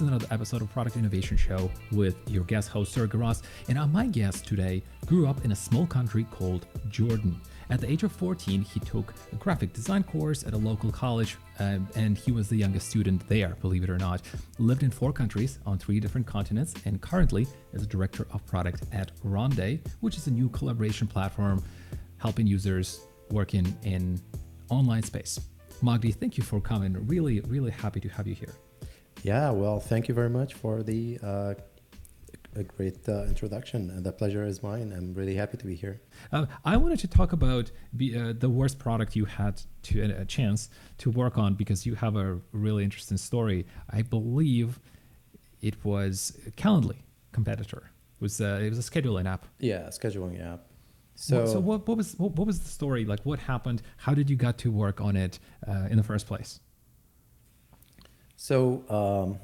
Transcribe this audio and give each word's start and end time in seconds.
Is 0.00 0.08
another 0.08 0.26
episode 0.30 0.62
of 0.62 0.72
Product 0.72 0.96
Innovation 0.96 1.36
Show 1.36 1.70
with 1.92 2.16
your 2.26 2.44
guest 2.44 2.70
host, 2.70 2.94
Sergey 2.94 3.18
Ross. 3.18 3.42
And 3.68 3.78
my 3.92 4.06
guest 4.06 4.46
today 4.46 4.82
grew 5.04 5.26
up 5.26 5.44
in 5.44 5.52
a 5.52 5.54
small 5.54 5.86
country 5.86 6.24
called 6.24 6.64
Jordan. 6.88 7.38
At 7.68 7.82
the 7.82 7.90
age 7.90 8.02
of 8.02 8.10
14, 8.10 8.62
he 8.62 8.80
took 8.80 9.12
a 9.30 9.36
graphic 9.36 9.74
design 9.74 10.02
course 10.04 10.42
at 10.46 10.54
a 10.54 10.56
local 10.56 10.90
college, 10.90 11.36
um, 11.58 11.86
and 11.96 12.16
he 12.16 12.32
was 12.32 12.48
the 12.48 12.56
youngest 12.56 12.88
student 12.88 13.28
there, 13.28 13.58
believe 13.60 13.84
it 13.84 13.90
or 13.90 13.98
not. 13.98 14.22
Lived 14.58 14.84
in 14.84 14.90
four 14.90 15.12
countries 15.12 15.58
on 15.66 15.76
three 15.76 16.00
different 16.00 16.26
continents, 16.26 16.72
and 16.86 17.02
currently 17.02 17.46
is 17.74 17.82
a 17.82 17.86
director 17.86 18.26
of 18.32 18.46
product 18.46 18.84
at 18.92 19.10
Ronde, 19.22 19.80
which 20.00 20.16
is 20.16 20.28
a 20.28 20.30
new 20.30 20.48
collaboration 20.48 21.08
platform 21.08 21.62
helping 22.16 22.46
users 22.46 23.00
work 23.32 23.52
in, 23.52 23.76
in 23.82 24.18
online 24.70 25.02
space. 25.02 25.38
Magdi, 25.82 26.14
thank 26.14 26.38
you 26.38 26.42
for 26.42 26.58
coming. 26.58 27.06
Really, 27.06 27.40
really 27.40 27.70
happy 27.70 28.00
to 28.00 28.08
have 28.08 28.26
you 28.26 28.34
here. 28.34 28.54
Yeah, 29.22 29.50
well, 29.50 29.80
thank 29.80 30.08
you 30.08 30.14
very 30.14 30.30
much 30.30 30.54
for 30.54 30.82
the 30.82 31.18
uh, 31.22 31.54
a 32.56 32.64
great 32.64 33.08
uh, 33.08 33.24
introduction. 33.24 34.02
The 34.02 34.12
pleasure 34.12 34.44
is 34.44 34.62
mine. 34.62 34.92
I'm 34.96 35.14
really 35.14 35.34
happy 35.34 35.56
to 35.56 35.66
be 35.66 35.74
here. 35.74 36.00
Uh, 36.32 36.46
I 36.64 36.76
wanted 36.76 36.98
to 37.00 37.08
talk 37.08 37.32
about 37.32 37.70
be, 37.96 38.16
uh, 38.16 38.32
the 38.36 38.48
worst 38.48 38.78
product 38.78 39.14
you 39.14 39.24
had 39.24 39.62
to 39.84 40.02
a 40.02 40.24
chance 40.24 40.68
to 40.98 41.10
work 41.10 41.38
on 41.38 41.54
because 41.54 41.86
you 41.86 41.94
have 41.94 42.16
a 42.16 42.38
really 42.52 42.82
interesting 42.82 43.18
story. 43.18 43.66
I 43.90 44.02
believe 44.02 44.80
it 45.60 45.84
was 45.84 46.36
Calendly 46.56 46.96
competitor. 47.32 47.90
It 48.16 48.22
was 48.22 48.40
uh, 48.40 48.60
it 48.62 48.70
was 48.70 48.78
a 48.78 48.90
scheduling 48.90 49.26
app. 49.26 49.46
Yeah, 49.58 49.88
scheduling 49.88 50.44
app. 50.44 50.66
So, 51.14 51.44
so 51.44 51.60
what, 51.60 51.86
what 51.86 51.98
was 51.98 52.18
what, 52.18 52.32
what, 52.32 52.46
was 52.46 52.60
the 52.60 52.68
story 52.68 53.04
like? 53.04 53.20
What 53.24 53.38
happened? 53.38 53.82
How 53.98 54.14
did 54.14 54.30
you 54.30 54.36
get 54.36 54.56
to 54.58 54.70
work 54.70 55.00
on 55.00 55.16
it 55.16 55.38
uh, 55.68 55.88
in 55.90 55.98
the 55.98 56.02
first 56.02 56.26
place? 56.26 56.60
So 58.40 58.82
um, 58.88 59.38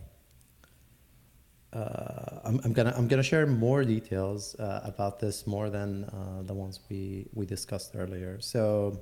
uh, 1.70 2.40
I'm, 2.46 2.58
I'm, 2.64 2.72
gonna 2.72 2.94
I'm 2.96 3.08
gonna 3.08 3.22
share 3.22 3.46
more 3.46 3.84
details 3.84 4.54
uh, 4.54 4.80
about 4.84 5.20
this 5.20 5.46
more 5.46 5.68
than 5.68 6.04
uh, 6.04 6.42
the 6.44 6.54
ones 6.54 6.80
we 6.88 7.28
we 7.34 7.44
discussed 7.44 7.92
earlier. 7.94 8.40
So 8.40 8.98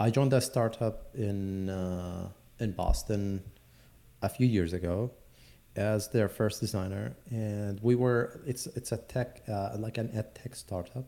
I 0.00 0.10
joined 0.10 0.32
a 0.32 0.40
startup 0.40 1.14
in 1.14 1.68
uh, 1.70 2.30
in 2.58 2.72
Boston 2.72 3.44
a 4.22 4.28
few 4.28 4.48
years 4.48 4.72
ago 4.72 5.12
as 5.76 6.08
their 6.08 6.28
first 6.28 6.58
designer, 6.58 7.14
and 7.30 7.78
we 7.80 7.94
were 7.94 8.40
it's 8.44 8.66
it's 8.66 8.90
a 8.90 8.96
tech 8.96 9.44
uh, 9.48 9.76
like 9.78 9.98
an 9.98 10.10
ed 10.12 10.34
tech 10.34 10.56
startup 10.56 11.06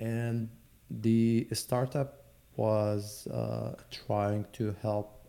and 0.00 0.48
the 0.90 1.46
startup 1.52 2.24
was 2.56 3.28
uh, 3.28 3.76
trying 3.92 4.44
to 4.54 4.74
help 4.82 5.22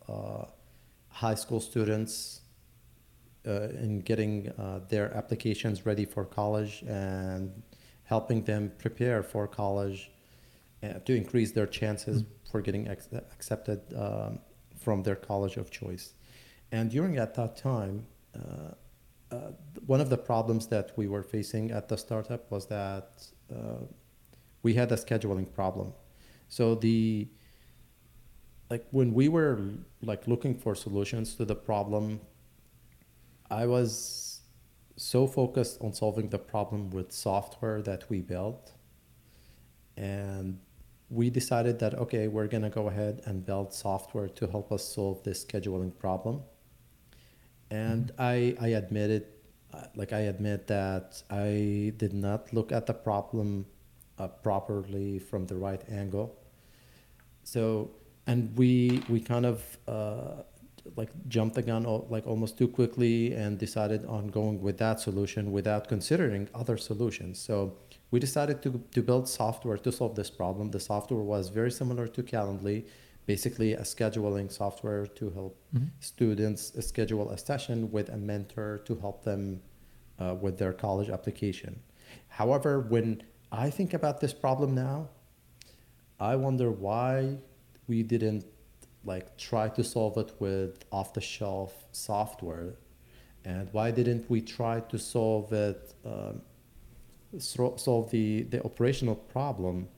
high 1.14 1.36
school 1.36 1.59
students 1.59 2.42
uh, 3.45 3.69
in 3.86 4.00
getting 4.00 4.50
uh, 4.58 4.80
their 4.89 5.14
applications 5.14 5.86
ready 5.86 6.05
for 6.05 6.25
college 6.25 6.83
and 6.88 7.61
helping 8.03 8.44
them 8.44 8.72
prepare 8.78 9.22
for 9.22 9.47
college 9.47 10.11
uh, 10.81 10.94
to 11.05 11.16
increase 11.16 11.52
their 11.52 11.67
chances 11.67 12.23
mm-hmm. 12.23 12.52
for 12.52 12.61
getting 12.61 12.88
ex- 12.88 13.09
accepted 13.14 13.81
um, 13.95 14.39
from 14.78 15.03
their 15.03 15.16
college 15.16 15.58
of 15.58 15.70
choice. 15.70 16.14
And 16.72 16.89
during 16.89 17.17
at 17.17 17.36
that 17.36 17.55
time, 17.55 18.05
uh, 18.36 19.38
one 19.86 20.02
of 20.02 20.09
the 20.09 20.17
problems 20.17 20.67
that 20.67 20.92
we 20.95 21.08
were 21.08 21.23
facing 21.23 21.72
at 21.72 21.88
the 21.89 21.98
startup 21.98 22.52
was 22.52 22.67
that 22.67 23.27
we 24.64 24.73
had 24.73 24.92
a 24.92 24.95
scheduling 24.95 25.52
problem. 25.53 25.94
So 26.48 26.75
the 26.75 27.27
like 28.69 28.86
when 28.92 29.14
we 29.14 29.27
were 29.30 29.60
like 30.02 30.27
looking 30.27 30.58
for 30.58 30.76
solutions 30.76 31.36
to 31.36 31.45
the 31.45 31.55
problem, 31.55 32.21
I 33.49 33.65
was 33.65 34.42
so 34.95 35.27
focused 35.27 35.82
on 35.82 35.93
solving 35.93 36.30
the 36.30 36.39
problem 36.39 36.89
with 36.92 37.11
software 37.11 37.82
that 37.82 38.10
we 38.10 38.21
built. 38.21 38.71
And 39.98 40.60
we 41.10 41.30
decided 41.30 41.80
that 41.80 41.93
okay, 41.95 42.27
we're 42.27 42.48
gonna 42.48 42.70
go 42.70 42.87
ahead 42.87 43.21
and 43.26 43.45
build 43.45 43.73
software 43.73 44.27
to 44.30 44.48
help 44.48 44.71
us 44.71 44.83
solve 44.83 45.23
this 45.23 45.45
scheduling 45.45 45.98
problem. 45.98 46.42
And 47.70 48.11
mm-hmm. 48.17 48.21
I 48.21 48.55
I 48.60 48.70
admitted 48.70 49.26
like 49.95 50.14
I 50.14 50.21
admit 50.21 50.67
that 50.67 51.21
I 51.30 51.93
did 51.98 52.14
not 52.14 52.54
look 52.54 52.71
at 52.71 52.86
the 52.86 52.93
problem 52.93 53.66
uh, 54.17 54.27
properly 54.27 55.20
from 55.20 55.48
the 55.48 55.55
right 55.55 55.82
angle. 55.89 56.37
So, 57.43 57.92
and 58.28 58.56
we 58.58 59.04
we 59.10 59.20
kind 59.20 59.45
of 59.45 59.78
uh, 59.88 60.44
like 60.95 61.10
jumped 61.28 61.56
the 61.56 61.61
gun 61.61 61.84
like 62.10 62.26
almost 62.28 62.58
too 62.58 62.67
quickly 62.67 63.34
and 63.34 63.58
decided 63.58 64.06
on 64.06 64.28
going 64.28 64.61
with 64.61 64.78
that 64.78 65.00
solution 65.00 65.52
without 65.52 65.88
considering 65.88 66.50
other 66.54 66.78
solutions. 66.78 67.39
So 67.39 67.78
we 68.11 68.20
decided 68.20 68.61
to 68.64 68.84
to 68.92 69.02
build 69.02 69.28
software 69.28 69.78
to 69.78 69.92
solve 69.92 70.16
this 70.16 70.30
problem. 70.30 70.72
The 70.72 70.80
software 70.80 71.22
was 71.22 71.50
very 71.50 71.72
similar 71.72 72.08
to 72.08 72.23
Calendly, 72.23 72.86
basically 73.26 73.73
a 73.73 73.82
scheduling 73.82 74.52
software 74.52 75.05
to 75.05 75.30
help 75.32 75.58
mm-hmm. 75.76 75.88
students 76.00 76.73
schedule 76.86 77.30
a 77.32 77.38
session 77.38 77.92
with 77.92 78.10
a 78.10 78.17
mentor 78.17 78.82
to 78.86 78.95
help 78.95 79.23
them 79.23 79.61
uh, 80.20 80.36
with 80.40 80.58
their 80.58 80.73
college 80.73 81.10
application. 81.10 81.80
However, 82.28 82.80
when 82.80 83.23
I 83.54 83.70
think 83.70 83.94
about 83.94 84.20
this 84.20 84.34
problem 84.34 84.73
now. 84.73 85.10
I 86.20 86.36
wonder 86.36 86.72
why 86.72 87.38
we 87.88 88.04
didn't 88.04 88.45
like 89.05 89.38
try 89.38 89.67
to 89.70 89.83
solve 89.83 90.17
it 90.17 90.33
with 90.39 90.86
off 90.92 91.14
the 91.14 91.21
shelf 91.21 91.73
software. 91.92 92.76
And 93.45 93.67
why 93.73 93.92
didn't 93.92 94.30
we 94.30 94.42
try 94.42 94.80
to 94.80 94.98
solve 94.98 95.52
it 95.52 95.93
um, 96.05 96.42
solve 97.39 98.10
the 98.11 98.43
the 98.43 98.64
operational 98.64 99.16
problem? 99.16 99.89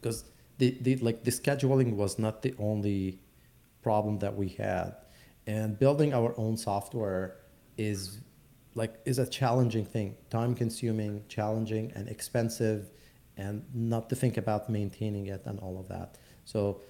Because 0.00 0.24
the, 0.58 0.76
the 0.80 0.96
like 0.96 1.24
the 1.24 1.30
scheduling 1.30 1.94
was 1.94 2.18
not 2.18 2.42
the 2.42 2.54
only 2.58 3.20
problem 3.82 4.18
that 4.18 4.34
we 4.36 4.48
had. 4.48 4.96
And 5.46 5.78
building 5.78 6.14
our 6.14 6.34
own 6.38 6.56
software 6.56 7.36
is 7.76 8.18
like 8.74 8.94
is 9.04 9.18
a 9.18 9.26
challenging 9.26 9.84
thing 9.84 10.16
time 10.30 10.54
consuming 10.54 11.22
challenging 11.28 11.92
and 11.94 12.08
expensive 12.08 12.90
and 13.36 13.64
not 13.74 14.08
to 14.08 14.16
think 14.16 14.36
about 14.36 14.68
maintaining 14.68 15.26
it 15.26 15.42
and 15.44 15.58
all 15.60 15.78
of 15.78 15.88
that. 15.88 16.18
So 16.44 16.80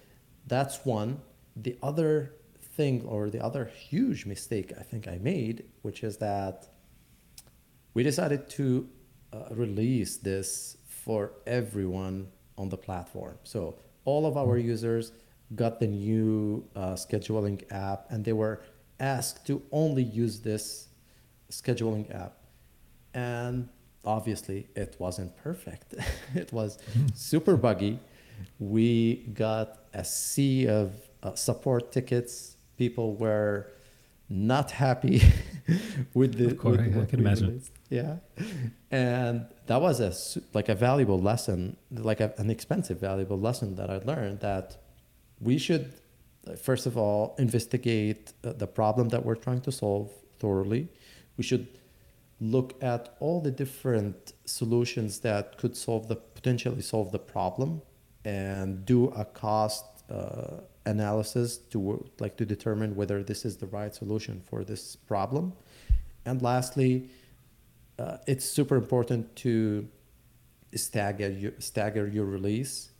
that's 0.46 0.84
one 0.84 1.20
the 1.56 1.76
other 1.82 2.32
thing 2.76 3.02
or 3.06 3.30
the 3.30 3.42
other 3.42 3.64
huge 3.66 4.26
mistake 4.26 4.72
i 4.78 4.82
think 4.82 5.06
i 5.06 5.18
made 5.18 5.64
which 5.82 6.02
is 6.02 6.16
that 6.18 6.68
we 7.94 8.02
decided 8.02 8.48
to 8.48 8.88
uh, 9.32 9.44
release 9.50 10.16
this 10.16 10.76
for 10.86 11.32
everyone 11.46 12.26
on 12.58 12.68
the 12.68 12.76
platform 12.76 13.36
so 13.44 13.78
all 14.04 14.26
of 14.26 14.36
our 14.36 14.58
users 14.58 15.12
got 15.54 15.78
the 15.78 15.86
new 15.86 16.64
uh, 16.74 16.94
scheduling 16.94 17.62
app 17.70 18.06
and 18.10 18.24
they 18.24 18.32
were 18.32 18.60
asked 19.00 19.46
to 19.46 19.62
only 19.70 20.02
use 20.02 20.40
this 20.40 20.88
scheduling 21.50 22.12
app. 22.14 22.38
And 23.12 23.68
obviously, 24.04 24.68
it 24.74 24.96
wasn't 24.98 25.36
perfect. 25.36 25.94
it 26.34 26.52
was 26.52 26.78
mm-hmm. 26.78 27.06
super 27.14 27.56
buggy. 27.56 28.00
We 28.58 29.28
got 29.34 29.83
a 29.94 30.04
sea 30.04 30.66
of 30.66 30.92
uh, 31.22 31.34
support 31.34 31.92
tickets. 31.92 32.56
People 32.76 33.14
were 33.14 33.72
not 34.28 34.70
happy 34.70 35.22
with 36.14 36.34
the. 36.34 36.46
Of 36.46 36.58
course, 36.58 36.78
with 36.78 36.96
I, 36.96 37.02
I 37.02 37.04
can 37.06 37.20
imagine. 37.20 37.48
Released. 37.48 37.72
Yeah, 37.90 38.16
and 38.90 39.46
that 39.66 39.80
was 39.80 40.00
a 40.00 40.12
like 40.52 40.68
a 40.68 40.74
valuable 40.74 41.20
lesson, 41.20 41.76
like 41.90 42.20
a, 42.20 42.34
an 42.38 42.50
expensive 42.50 42.98
valuable 43.00 43.38
lesson 43.38 43.76
that 43.76 43.90
I 43.90 43.98
learned 43.98 44.40
that 44.40 44.76
we 45.40 45.58
should 45.58 45.92
first 46.60 46.86
of 46.86 46.96
all 46.96 47.34
investigate 47.38 48.32
uh, 48.44 48.52
the 48.52 48.66
problem 48.66 49.08
that 49.08 49.24
we're 49.24 49.34
trying 49.34 49.60
to 49.62 49.72
solve 49.72 50.10
thoroughly 50.38 50.88
we 51.36 51.44
should 51.44 51.66
look 52.40 52.74
at 52.82 53.16
all 53.20 53.40
the 53.40 53.50
different 53.50 54.32
solutions 54.44 55.20
that 55.20 55.56
could 55.56 55.76
solve 55.76 56.08
the 56.08 56.16
potentially 56.16 56.82
solve 56.82 57.12
the 57.12 57.18
problem 57.18 57.80
and 58.24 58.84
do 58.84 59.08
a 59.08 59.24
cost 59.24 59.84
uh, 60.10 60.60
analysis 60.86 61.56
to 61.56 62.04
like 62.20 62.36
to 62.36 62.44
determine 62.44 62.94
whether 62.94 63.22
this 63.22 63.44
is 63.44 63.56
the 63.56 63.66
right 63.66 63.94
solution 63.94 64.42
for 64.48 64.64
this 64.64 64.96
problem 64.96 65.52
and 66.26 66.42
lastly 66.42 67.08
uh, 67.98 68.18
it's 68.26 68.44
super 68.44 68.76
important 68.76 69.34
to 69.36 69.88
stagger 70.74 71.30
your, 71.30 71.52
stagger 71.58 72.06
your 72.06 72.24
release 72.24 72.90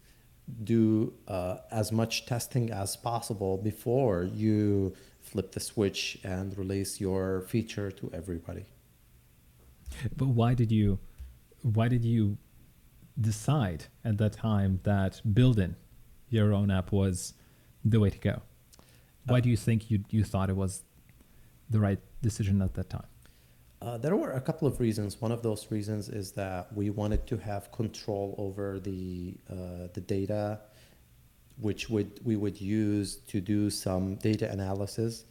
do 0.64 1.12
uh, 1.26 1.56
as 1.70 1.90
much 1.90 2.26
testing 2.26 2.70
as 2.70 2.96
possible 2.96 3.56
before 3.56 4.24
you 4.24 4.94
flip 5.20 5.52
the 5.52 5.60
switch 5.60 6.18
and 6.22 6.56
release 6.58 7.00
your 7.00 7.42
feature 7.42 7.90
to 7.90 8.10
everybody. 8.12 8.66
But 10.16 10.28
why 10.28 10.54
did 10.54 10.70
you 10.70 10.98
why 11.62 11.88
did 11.88 12.04
you 12.04 12.36
decide 13.20 13.86
at 14.04 14.18
that 14.18 14.32
time 14.32 14.80
that 14.82 15.20
building 15.34 15.76
your 16.28 16.52
own 16.52 16.70
app 16.70 16.92
was 16.92 17.34
the 17.84 18.00
way 18.00 18.10
to 18.10 18.18
go? 18.18 18.42
Why 19.26 19.38
uh, 19.38 19.40
do 19.40 19.48
you 19.48 19.56
think 19.56 19.90
you 19.90 20.04
you 20.10 20.24
thought 20.24 20.50
it 20.50 20.56
was 20.56 20.82
the 21.70 21.80
right 21.80 22.00
decision 22.22 22.60
at 22.62 22.74
that 22.74 22.90
time? 22.90 23.06
Uh, 23.80 23.98
there 23.98 24.16
were 24.16 24.32
a 24.32 24.40
couple 24.40 24.66
of 24.66 24.80
reasons. 24.80 25.20
One 25.20 25.32
of 25.32 25.42
those 25.42 25.70
reasons 25.70 26.08
is 26.08 26.32
that 26.32 26.72
we 26.74 26.88
wanted 26.90 27.26
to 27.26 27.36
have 27.36 27.70
control 27.70 28.34
over 28.38 28.80
the 28.80 29.34
uh, 29.50 29.88
the 29.92 30.00
data, 30.00 30.60
which 31.58 31.90
would 31.90 32.20
we 32.24 32.36
would 32.36 32.60
use 32.60 33.16
to 33.32 33.40
do 33.40 33.70
some 33.70 34.16
data 34.16 34.50
analysis 34.50 35.24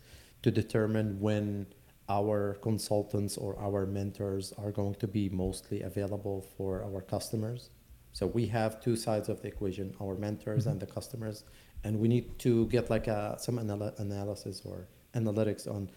to 0.43 0.51
determine 0.51 1.19
when 1.19 1.65
our 2.09 2.55
consultants 2.61 3.37
or 3.37 3.57
our 3.59 3.85
mentors 3.85 4.53
are 4.57 4.71
going 4.71 4.95
to 4.95 5.07
be 5.07 5.29
mostly 5.29 5.81
available 5.81 6.45
for 6.57 6.83
our 6.83 7.01
customers. 7.01 7.69
So 8.11 8.27
we 8.27 8.45
have 8.47 8.81
two 8.81 8.95
sides 8.95 9.29
of 9.29 9.41
the 9.41 9.47
equation: 9.47 9.95
our 10.01 10.15
mentors 10.15 10.67
and 10.67 10.79
the 10.79 10.85
customers, 10.85 11.45
and 11.83 11.99
we 11.99 12.07
need 12.07 12.37
to 12.39 12.67
get 12.67 12.89
like 12.89 13.07
a, 13.07 13.35
some 13.39 13.57
anal- 13.57 13.95
analysis 13.97 14.61
or 14.65 14.87
analytics 15.15 15.67
on 15.67 15.89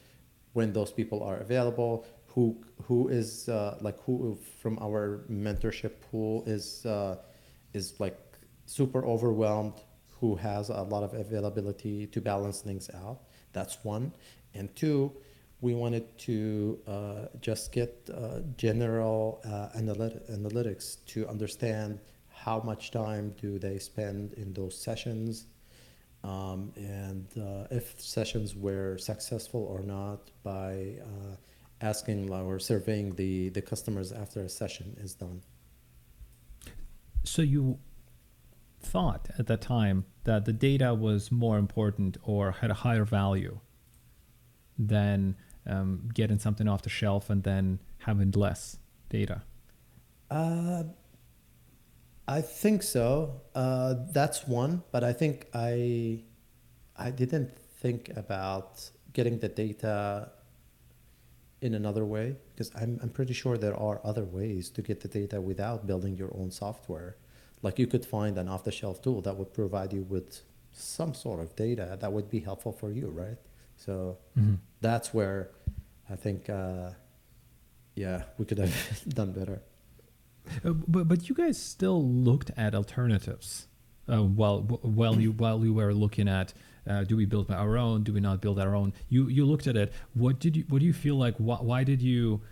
when 0.53 0.73
those 0.73 0.93
people 0.93 1.23
are 1.23 1.39
available 1.39 2.07
who 2.37 2.55
who 2.85 3.09
is 3.09 3.49
uh, 3.49 3.79
like 3.81 3.99
who 4.05 4.39
from 4.61 4.79
our 4.79 5.25
mentorship 5.31 5.95
pool 6.11 6.45
is 6.47 6.85
uh, 6.85 7.17
is 7.73 7.99
like 7.99 8.19
super 8.67 9.05
overwhelmed 9.07 9.81
who 10.21 10.35
has 10.37 10.69
a 10.69 10.83
lot 10.83 11.03
of 11.03 11.15
availability 11.15 12.07
to 12.07 12.21
balance 12.21 12.61
things 12.61 12.91
out. 12.95 13.21
That's 13.53 13.79
one. 13.85 14.13
And 14.55 14.75
two 14.77 15.13
we 15.61 15.75
wanted 15.75 16.07
to 16.19 16.79
uh, 16.87 17.27
just 17.41 17.73
get 17.73 18.09
uh, 18.13 18.41
general 18.57 19.41
uh, 19.45 19.79
analyt- 19.79 20.31
analytics 20.31 20.99
to 21.07 21.27
understand 21.29 21.99
how 22.29 22.61
much 22.61 22.91
time 22.91 23.35
do 23.41 23.59
they 23.59 23.79
spend 23.79 24.35
in 24.35 24.53
those 24.53 24.79
sessions 24.79 25.47
um, 26.25 26.73
and 26.77 27.27
uh, 27.39 27.67
if 27.71 28.01
sessions 28.01 28.55
were 28.55 28.99
successful 28.99 29.63
or 29.63 29.83
not 29.83 30.31
by 30.43 30.95
asking 31.81 32.31
or 32.31 32.59
surveying 32.59 33.15
the, 33.15 33.51
the 33.51 33.63
customers 33.63 34.13
after 34.13 34.41
a 34.41 34.49
session 34.49 34.97
is 35.01 35.15
done. 35.15 35.43
So 37.25 37.43
you 37.43 37.79
thought 38.81 39.29
at 39.39 39.47
that 39.49 39.61
time 39.61 40.05
that 40.25 40.45
the 40.45 40.53
data 40.53 40.95
was 40.95 41.31
more 41.33 41.59
important 41.59 42.17
or 42.23 42.53
had 42.53 42.71
a 42.71 42.75
higher 42.75 43.05
value 43.05 43.61
than 44.79 45.37
um, 45.67 46.09
getting 46.13 46.39
something 46.39 46.69
off 46.69 46.83
the 46.83 46.91
shelf 46.91 47.31
and 47.31 47.43
then 47.43 47.79
having 47.99 48.31
less 48.33 48.79
data? 49.09 49.43
Uh, 50.31 50.85
I 52.29 52.41
think 52.41 52.83
so. 52.83 53.43
Uh, 53.55 53.95
that's 54.13 54.47
one, 54.47 54.83
but 54.91 55.05
I 55.05 55.13
think 55.13 55.47
I 55.55 56.25
I 56.97 57.11
didn't 57.11 57.57
think 57.81 58.11
about 58.17 58.91
getting 59.13 59.39
the 59.39 59.49
data 59.49 60.31
in 61.61 61.75
another 61.75 62.05
way 62.05 62.37
because 62.55 62.71
I'm, 62.75 62.99
I'm 63.03 63.09
pretty 63.09 63.33
sure 63.33 63.57
there 63.57 63.77
are 63.77 64.01
other 64.05 64.25
ways 64.25 64.69
to 64.71 64.83
get 64.83 65.01
the 65.01 65.09
data 65.09 65.41
without 65.41 65.87
building 65.87 66.17
your 66.17 66.33
own 66.37 66.51
software 66.51 67.17
like 67.63 67.79
you 67.79 67.87
could 67.87 68.05
find 68.05 68.37
an 68.37 68.49
off-the-shelf 68.49 69.01
tool 69.01 69.23
that 69.23 69.37
would 69.37 69.53
provide 69.55 69.93
you 69.93 70.03
with 70.03 70.43
some 70.73 71.15
sort 71.15 71.41
of 71.41 71.57
data 71.57 71.97
that 72.01 72.13
would 72.13 72.29
be 72.31 72.41
helpful 72.41 72.73
for 72.73 72.91
you 72.91 73.09
right 73.09 73.39
so 73.77 74.19
mm-hmm. 74.39 74.57
that's 74.81 75.15
where 75.15 75.51
i 76.11 76.17
think 76.17 76.49
uh, 76.49 76.91
yeah 77.95 78.23
we 78.39 78.45
could 78.45 78.59
have 78.59 79.05
done 79.09 79.33
better 79.33 79.63
uh, 80.65 80.71
but 80.71 81.09
but 81.09 81.29
you 81.29 81.35
guys 81.35 81.61
still 81.61 82.03
looked 82.03 82.51
at 82.57 82.75
alternatives 82.75 83.69
uh, 84.09 84.23
while 84.23 84.61
while 84.61 85.21
you 85.21 85.33
while 85.33 85.65
you 85.65 85.75
were 85.75 85.93
looking 85.93 86.29
at 86.29 86.53
uh, 86.89 87.05
do 87.05 87.17
we 87.17 87.25
build 87.25 87.51
our 87.51 87.77
own? 87.77 88.03
Do 88.03 88.13
we 88.13 88.21
not 88.21 88.41
build 88.41 88.59
our 88.61 88.75
own? 88.75 88.93
You 89.09 89.29
you 89.29 89.45
looked 89.45 89.67
at 89.67 89.77
it. 89.77 89.93
What 90.15 90.39
did 90.39 90.57
you 90.57 90.65
what 90.69 90.81
do 90.81 90.87
you 90.87 90.93
feel 90.93 91.17
like? 91.17 91.35
Why, 91.37 91.57
why 91.57 91.85
did 91.85 92.01
you 92.01 92.43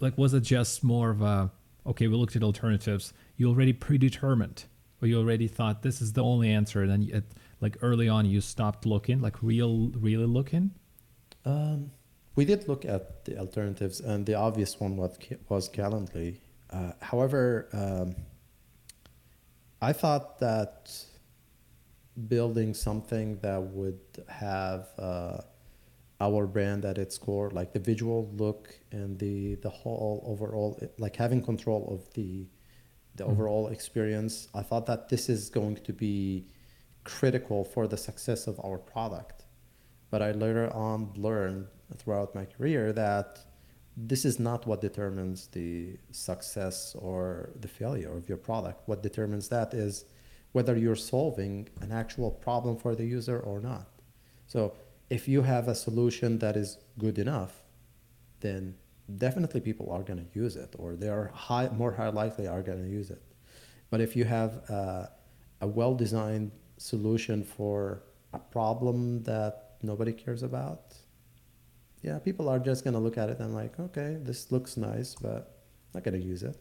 like? 0.00 0.18
Was 0.18 0.34
it 0.34 0.42
just 0.42 0.84
more 0.84 1.10
of 1.10 1.22
a 1.22 1.50
okay? 1.86 2.08
We 2.08 2.16
looked 2.16 2.36
at 2.36 2.42
alternatives. 2.42 3.12
You 3.36 3.48
already 3.48 3.72
predetermined, 3.72 4.64
or 5.00 5.08
you 5.08 5.18
already 5.18 5.48
thought 5.48 5.82
this 5.82 6.02
is 6.02 6.12
the 6.12 6.22
only 6.22 6.50
answer. 6.50 6.82
And 6.82 6.90
then 6.90 7.02
you, 7.02 7.22
like 7.60 7.78
early 7.80 8.08
on, 8.08 8.26
you 8.26 8.42
stopped 8.42 8.84
looking, 8.84 9.20
like 9.20 9.42
real 9.42 9.88
really 9.96 10.26
looking. 10.26 10.72
Um, 11.46 11.92
we 12.36 12.44
did 12.44 12.68
look 12.68 12.84
at 12.84 13.24
the 13.24 13.38
alternatives, 13.38 14.00
and 14.00 14.24
the 14.26 14.34
obvious 14.34 14.78
one 14.78 14.96
was 14.96 15.18
was 15.48 15.68
Calendly. 15.68 16.38
Uh, 16.70 16.92
however, 17.00 17.68
um, 17.72 18.14
I 19.82 19.92
thought 19.92 20.38
that 20.38 20.92
building 22.28 22.74
something 22.74 23.38
that 23.40 23.62
would 23.62 24.00
have 24.28 24.88
uh, 24.98 25.38
our 26.20 26.46
brand 26.46 26.84
at 26.84 26.98
its 26.98 27.16
core, 27.18 27.50
like 27.50 27.72
the 27.72 27.78
visual 27.80 28.30
look 28.36 28.78
and 28.92 29.18
the 29.18 29.56
the 29.56 29.70
whole 29.70 30.22
overall, 30.26 30.78
like 30.98 31.16
having 31.16 31.42
control 31.42 31.88
of 31.92 32.12
the 32.14 32.46
the 33.16 33.24
mm-hmm. 33.24 33.32
overall 33.32 33.68
experience. 33.68 34.48
I 34.54 34.62
thought 34.62 34.86
that 34.86 35.08
this 35.08 35.28
is 35.28 35.50
going 35.50 35.76
to 35.76 35.92
be 35.92 36.46
critical 37.04 37.64
for 37.64 37.86
the 37.86 37.96
success 37.96 38.46
of 38.46 38.60
our 38.64 38.78
product. 38.78 39.44
But 40.10 40.22
I 40.22 40.32
later 40.32 40.72
on 40.72 41.12
learned 41.16 41.68
throughout 41.96 42.34
my 42.34 42.44
career 42.44 42.92
that 42.92 43.40
this 43.96 44.24
is 44.24 44.38
not 44.38 44.66
what 44.66 44.80
determines 44.80 45.48
the 45.48 45.98
success 46.10 46.94
or 46.98 47.50
the 47.60 47.68
failure 47.68 48.16
of 48.16 48.28
your 48.28 48.38
product. 48.38 48.88
What 48.88 49.02
determines 49.02 49.48
that 49.48 49.74
is 49.74 50.04
whether 50.52 50.76
you're 50.76 50.96
solving 50.96 51.68
an 51.80 51.92
actual 51.92 52.30
problem 52.30 52.76
for 52.76 52.94
the 52.94 53.04
user 53.04 53.38
or 53.40 53.60
not. 53.60 53.88
So 54.46 54.74
if 55.10 55.28
you 55.28 55.42
have 55.42 55.68
a 55.68 55.74
solution 55.74 56.38
that 56.38 56.56
is 56.56 56.78
good 56.98 57.18
enough, 57.18 57.62
then 58.40 58.76
definitely 59.16 59.60
people 59.60 59.90
are 59.90 60.02
going 60.02 60.18
to 60.18 60.38
use 60.38 60.56
it 60.56 60.74
or 60.78 60.96
they 60.96 61.08
are 61.08 61.30
high, 61.34 61.68
more 61.68 61.92
high 61.92 62.08
likely 62.08 62.46
are 62.46 62.62
going 62.62 62.82
to 62.82 62.88
use 62.90 63.10
it. 63.10 63.22
But 63.90 64.00
if 64.00 64.16
you 64.16 64.24
have 64.24 64.52
a, 64.70 65.10
a 65.60 65.66
well-designed 65.66 66.52
solution 66.78 67.42
for 67.44 68.04
a 68.32 68.38
problem 68.38 69.22
that 69.24 69.76
nobody 69.82 70.12
cares 70.12 70.42
about, 70.42 70.94
yeah, 72.02 72.18
people 72.18 72.48
are 72.48 72.58
just 72.58 72.84
going 72.84 72.94
to 72.94 73.00
look 73.00 73.18
at 73.18 73.28
it 73.28 73.40
and 73.40 73.54
like, 73.54 73.78
okay, 73.78 74.16
this 74.20 74.50
looks 74.50 74.76
nice, 74.76 75.14
but 75.14 75.36
I'm 75.94 76.00
not 76.00 76.04
going 76.04 76.20
to 76.20 76.26
use 76.26 76.42
it. 76.42 76.56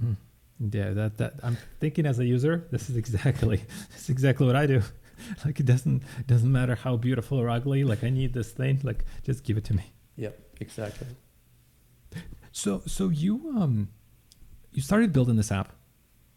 Hmm. 0.00 0.12
Yeah, 0.60 0.90
that 0.90 1.18
that 1.18 1.34
I'm 1.42 1.58
thinking 1.80 2.06
as 2.06 2.18
a 2.20 2.24
user, 2.24 2.66
this 2.70 2.88
is 2.88 2.96
exactly 2.96 3.64
this 3.92 4.02
is 4.04 4.10
exactly 4.10 4.46
what 4.46 4.56
I 4.56 4.66
do. 4.66 4.82
Like 5.44 5.60
it 5.60 5.64
doesn't 5.64 6.02
doesn't 6.26 6.50
matter 6.50 6.74
how 6.74 6.96
beautiful 6.96 7.38
or 7.38 7.48
ugly. 7.48 7.84
Like 7.84 8.02
I 8.02 8.10
need 8.10 8.34
this 8.34 8.50
thing. 8.50 8.80
Like 8.82 9.04
just 9.22 9.44
give 9.44 9.56
it 9.56 9.64
to 9.66 9.74
me. 9.74 9.84
Yep, 10.16 10.38
exactly. 10.60 11.06
So 12.50 12.82
so 12.84 13.10
you 13.10 13.54
um 13.56 13.88
you 14.72 14.82
started 14.82 15.12
building 15.12 15.36
this 15.36 15.52
app. 15.52 15.72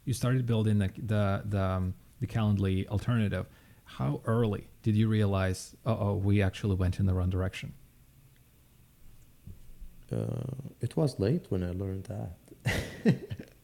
You 0.05 0.13
started 0.13 0.45
building 0.45 0.77
the 0.77 0.91
the 0.95 1.41
the 1.43 1.61
um, 1.61 1.95
the 2.19 2.27
Calendly 2.27 2.87
alternative. 2.87 3.47
How 3.83 4.21
early 4.25 4.67
did 4.83 4.95
you 4.95 5.07
realize? 5.07 5.75
Oh, 5.83 6.13
we 6.13 6.43
actually 6.43 6.75
went 6.75 6.99
in 6.99 7.07
the 7.07 7.15
wrong 7.15 7.31
direction. 7.31 7.73
Uh, 10.11 10.25
it 10.81 10.95
was 10.95 11.19
late 11.19 11.45
when 11.49 11.63
I 11.63 11.71
learned 11.71 12.05
that. 12.05 12.37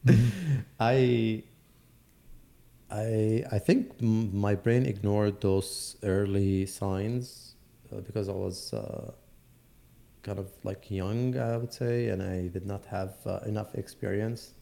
Mm-hmm. 0.06 0.18
I 0.80 1.42
I 2.90 3.44
I 3.50 3.58
think 3.58 4.00
my 4.00 4.54
brain 4.54 4.86
ignored 4.86 5.40
those 5.40 5.96
early 6.02 6.66
signs 6.66 7.56
uh, 7.92 8.00
because 8.00 8.28
I 8.28 8.32
was 8.32 8.72
uh, 8.72 9.12
kind 10.22 10.38
of 10.38 10.50
like 10.64 10.90
young, 10.90 11.36
I 11.38 11.56
would 11.56 11.72
say, 11.72 12.08
and 12.08 12.22
I 12.22 12.48
did 12.48 12.66
not 12.66 12.84
have 12.86 13.14
uh, 13.26 13.40
enough 13.46 13.74
experience. 13.74 14.54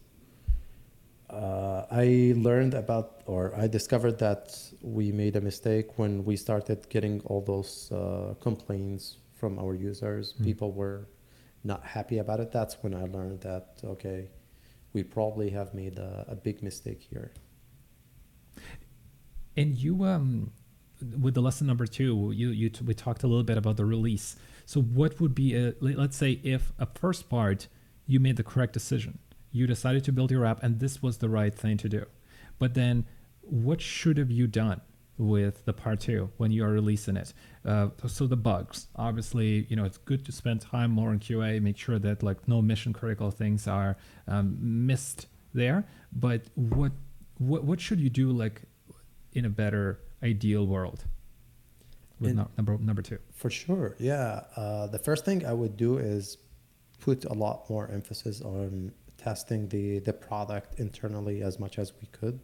Uh, 1.31 1.87
I 1.91 2.35
learned 2.37 2.75
about, 2.75 3.23
or 3.25 3.55
I 3.57 3.67
discovered 3.67 4.19
that 4.19 4.55
we 4.83 5.12
made 5.12 5.37
a 5.37 5.41
mistake 5.41 5.99
when 5.99 6.25
we 6.25 6.37
started 6.37 6.87
getting 6.91 7.23
all 7.25 7.41
those 7.41 7.91
uh, 7.91 8.35
complaints 8.41 9.17
from 9.33 9.59
our 9.59 9.75
users. 9.75 10.35
Mm. 10.35 10.45
People 10.45 10.73
were 10.73 11.09
not 11.64 11.85
happy 11.85 12.19
about 12.19 12.40
it. 12.40 12.52
That's 12.52 12.76
when 12.83 12.95
I 12.95 13.04
learned 13.04 13.42
that 13.42 13.81
okay 13.85 14.28
we 14.92 15.02
probably 15.02 15.50
have 15.50 15.75
made 15.75 15.99
a, 15.99 16.26
a 16.28 16.35
big 16.35 16.62
mistake 16.62 17.07
here. 17.11 17.33
And 19.57 19.75
you, 19.75 20.04
um, 20.04 20.52
with 21.21 21.35
the 21.35 21.42
lesson 21.42 21.66
number 21.66 21.87
two, 21.87 22.33
you, 22.35 22.50
you 22.50 22.69
t- 22.69 22.85
we 22.85 22.95
talked 22.95 23.23
a 23.23 23.26
little 23.26 23.42
bit 23.42 23.59
about 23.59 23.76
the 23.76 23.85
release. 23.85 24.37
So, 24.64 24.81
what 24.81 25.21
would 25.21 25.35
be 25.35 25.54
a 25.54 25.75
let's 25.81 26.16
say 26.16 26.40
if 26.42 26.73
a 26.78 26.87
first 26.87 27.28
part 27.28 27.69
you 28.07 28.21
made 28.21 28.37
the 28.37 28.42
correct 28.42 28.73
decision, 28.73 29.19
you 29.50 29.66
decided 29.66 30.04
to 30.04 30.12
build 30.12 30.31
your 30.31 30.47
app, 30.47 30.62
and 30.62 30.81
this 30.81 31.02
was 31.02 31.19
the 31.19 31.28
right 31.28 31.54
thing 31.54 31.76
to 31.78 31.88
do, 31.88 32.07
but 32.59 32.75
then 32.75 33.07
what 33.40 33.81
should 33.81 34.16
have 34.19 34.31
you 34.31 34.47
done 34.47 34.81
with 35.19 35.64
the 35.64 35.73
part 35.73 36.00
two 36.00 36.31
when 36.37 36.50
you 36.50 36.64
are 36.64 36.71
releasing 36.71 37.16
it. 37.16 37.33
Uh, 37.64 37.88
so 38.07 38.26
the 38.26 38.37
bugs, 38.37 38.88
obviously, 38.97 39.66
you 39.69 39.76
know, 39.76 39.85
it's 39.85 39.99
good 39.99 40.25
to 40.25 40.33
spend 40.33 40.61
time 40.61 40.90
more 40.90 41.11
on 41.11 41.19
QA, 41.19 41.61
make 41.61 41.76
sure 41.76 41.99
that 41.99 42.23
like 42.23 42.49
no 42.49 42.62
mission 42.62 42.92
critical 42.92 43.31
things 43.31 43.69
are 43.69 43.97
um, 44.26 44.57
missed 44.61 45.26
there. 45.54 45.87
But 46.12 46.42
what 46.54 46.92
what 47.38 47.64
what 47.64 47.81
should 47.81 48.00
you 48.00 48.11
do 48.11 48.31
like 48.31 48.62
in 49.33 49.45
a 49.45 49.50
better 49.50 50.00
ideal 50.23 50.66
world? 50.66 51.04
with 52.23 52.35
no, 52.35 52.49
number 52.57 52.78
number 52.78 53.02
two? 53.02 53.19
For 53.33 53.50
sure, 53.50 53.97
yeah. 53.99 54.45
Uh, 54.57 54.87
the 54.87 54.99
first 54.99 55.25
thing 55.25 55.45
I 55.45 55.52
would 55.52 55.76
do 55.76 55.99
is 55.99 56.38
put 57.00 57.25
a 57.25 57.33
lot 57.33 57.69
more 57.69 57.88
emphasis 57.90 58.40
on 58.40 58.92
testing 59.19 59.69
the, 59.69 59.99
the 60.00 60.12
product 60.12 60.78
internally 60.78 61.42
as 61.42 61.59
much 61.59 61.78
as 61.78 61.92
we 62.00 62.07
could, 62.09 62.40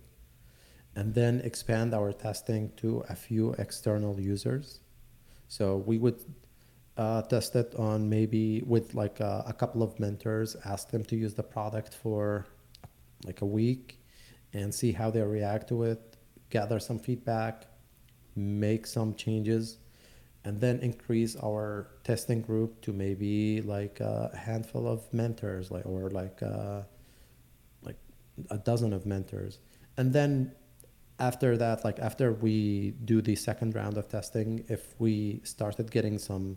and 0.99 1.15
then 1.15 1.41
expand 1.45 1.95
our 1.95 2.13
testing 2.13 2.73
to 2.77 3.05
a 3.09 3.15
few 3.15 3.53
external 3.53 4.21
users. 4.21 4.81
So 5.47 5.77
we 5.77 5.97
would 5.97 6.19
uh, 6.97 7.23
test 7.23 7.55
it 7.55 7.73
on 7.77 8.09
maybe 8.09 8.65
with 8.67 8.95
like 8.95 9.21
a, 9.21 9.45
a 9.47 9.53
couple 9.53 9.85
of 9.85 10.01
mentors, 10.01 10.57
ask 10.65 10.91
them 10.91 11.05
to 11.05 11.15
use 11.15 11.35
the 11.35 11.45
product 11.45 11.95
for 11.95 12.47
like 13.25 13.43
a 13.43 13.47
week 13.47 14.01
and 14.53 14.75
see 14.75 14.91
how 14.91 15.09
they 15.09 15.23
react 15.23 15.69
to 15.69 15.85
it, 15.85 16.17
gather 16.51 16.81
some 16.81 16.99
feedback, 16.99 17.67
make 18.35 18.85
some 18.85 19.15
changes 19.15 19.79
and 20.45 20.61
then 20.61 20.81
increase 20.81 21.37
our 21.37 21.91
testing 22.03 22.41
group 22.43 22.81
to 22.81 22.93
maybe 22.93 23.63
like 23.63 24.01
a 24.01 24.37
handful 24.37 24.89
of 24.89 25.01
mentors 25.15 25.71
like 25.71 25.87
or 25.87 26.11
like 26.11 26.43
uh, 26.43 26.81
like 27.83 27.99
a 28.51 28.59
dozen 28.59 28.93
of 28.93 29.07
mentors 29.07 29.59
and 29.97 30.13
then 30.13 30.53
after 31.19 31.57
that 31.57 31.85
like 31.85 31.99
after 31.99 32.33
we 32.33 32.93
do 33.05 33.21
the 33.21 33.35
second 33.35 33.75
round 33.75 33.97
of 33.99 34.09
testing 34.09 34.65
if 34.69 34.95
we 34.99 35.41
started 35.45 35.91
getting 35.91 36.19
some 36.19 36.57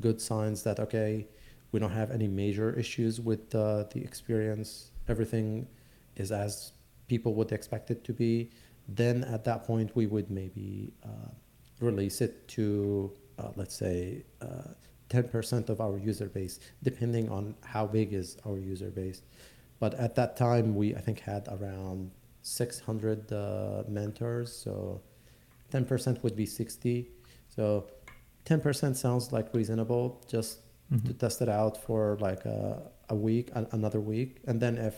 good 0.00 0.20
signs 0.20 0.62
that 0.62 0.78
okay 0.78 1.26
we 1.72 1.80
don't 1.80 1.92
have 1.92 2.10
any 2.10 2.28
major 2.28 2.72
issues 2.78 3.20
with 3.20 3.54
uh, 3.54 3.84
the 3.92 4.00
experience 4.02 4.90
everything 5.08 5.66
is 6.16 6.30
as 6.30 6.72
people 7.08 7.34
would 7.34 7.52
expect 7.52 7.90
it 7.90 8.04
to 8.04 8.12
be 8.12 8.50
then 8.88 9.24
at 9.24 9.44
that 9.44 9.64
point 9.64 9.94
we 9.94 10.06
would 10.06 10.30
maybe 10.30 10.92
uh, 11.04 11.30
release 11.80 12.20
it 12.20 12.46
to 12.48 13.12
uh, 13.38 13.50
let's 13.56 13.74
say 13.74 14.24
uh, 14.40 14.68
10% 15.08 15.68
of 15.68 15.80
our 15.80 15.98
user 15.98 16.26
base 16.26 16.58
depending 16.82 17.28
on 17.30 17.54
how 17.62 17.86
big 17.86 18.12
is 18.12 18.36
our 18.46 18.58
user 18.58 18.90
base. 18.90 19.22
But 19.78 19.94
at 19.94 20.14
that 20.16 20.36
time 20.36 20.74
we 20.74 20.94
i 20.94 21.00
think 21.00 21.20
had 21.20 21.46
around 21.48 22.10
600 22.46 23.32
uh, 23.32 23.82
mentors 23.88 24.52
so 24.64 25.00
10% 25.72 26.22
would 26.22 26.36
be 26.36 26.46
60 26.46 27.08
so 27.48 27.88
10% 28.44 28.94
sounds 28.94 29.32
like 29.32 29.52
reasonable 29.52 30.22
just 30.28 30.60
to 30.90 31.12
Mhm. 31.12 31.18
test 31.18 31.42
it 31.42 31.48
out 31.48 31.76
for 31.86 32.16
like 32.20 32.44
a, 32.46 32.80
a 33.08 33.14
week 33.16 33.50
an, 33.54 33.66
another 33.72 34.00
week 34.00 34.30
and 34.46 34.60
then 34.62 34.78
if 34.78 34.94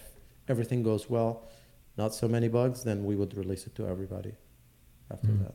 everything 0.47 0.83
goes 0.83 1.09
well 1.09 1.49
not 1.97 2.15
so 2.15 2.29
many 2.29 2.49
bugs 2.49 2.83
then 2.85 2.99
we 3.09 3.15
would 3.17 3.33
release 3.43 3.67
it 3.67 3.75
to 3.75 3.87
everybody 3.87 4.35
after 5.11 5.29
Mm. 5.33 5.41
that 5.45 5.55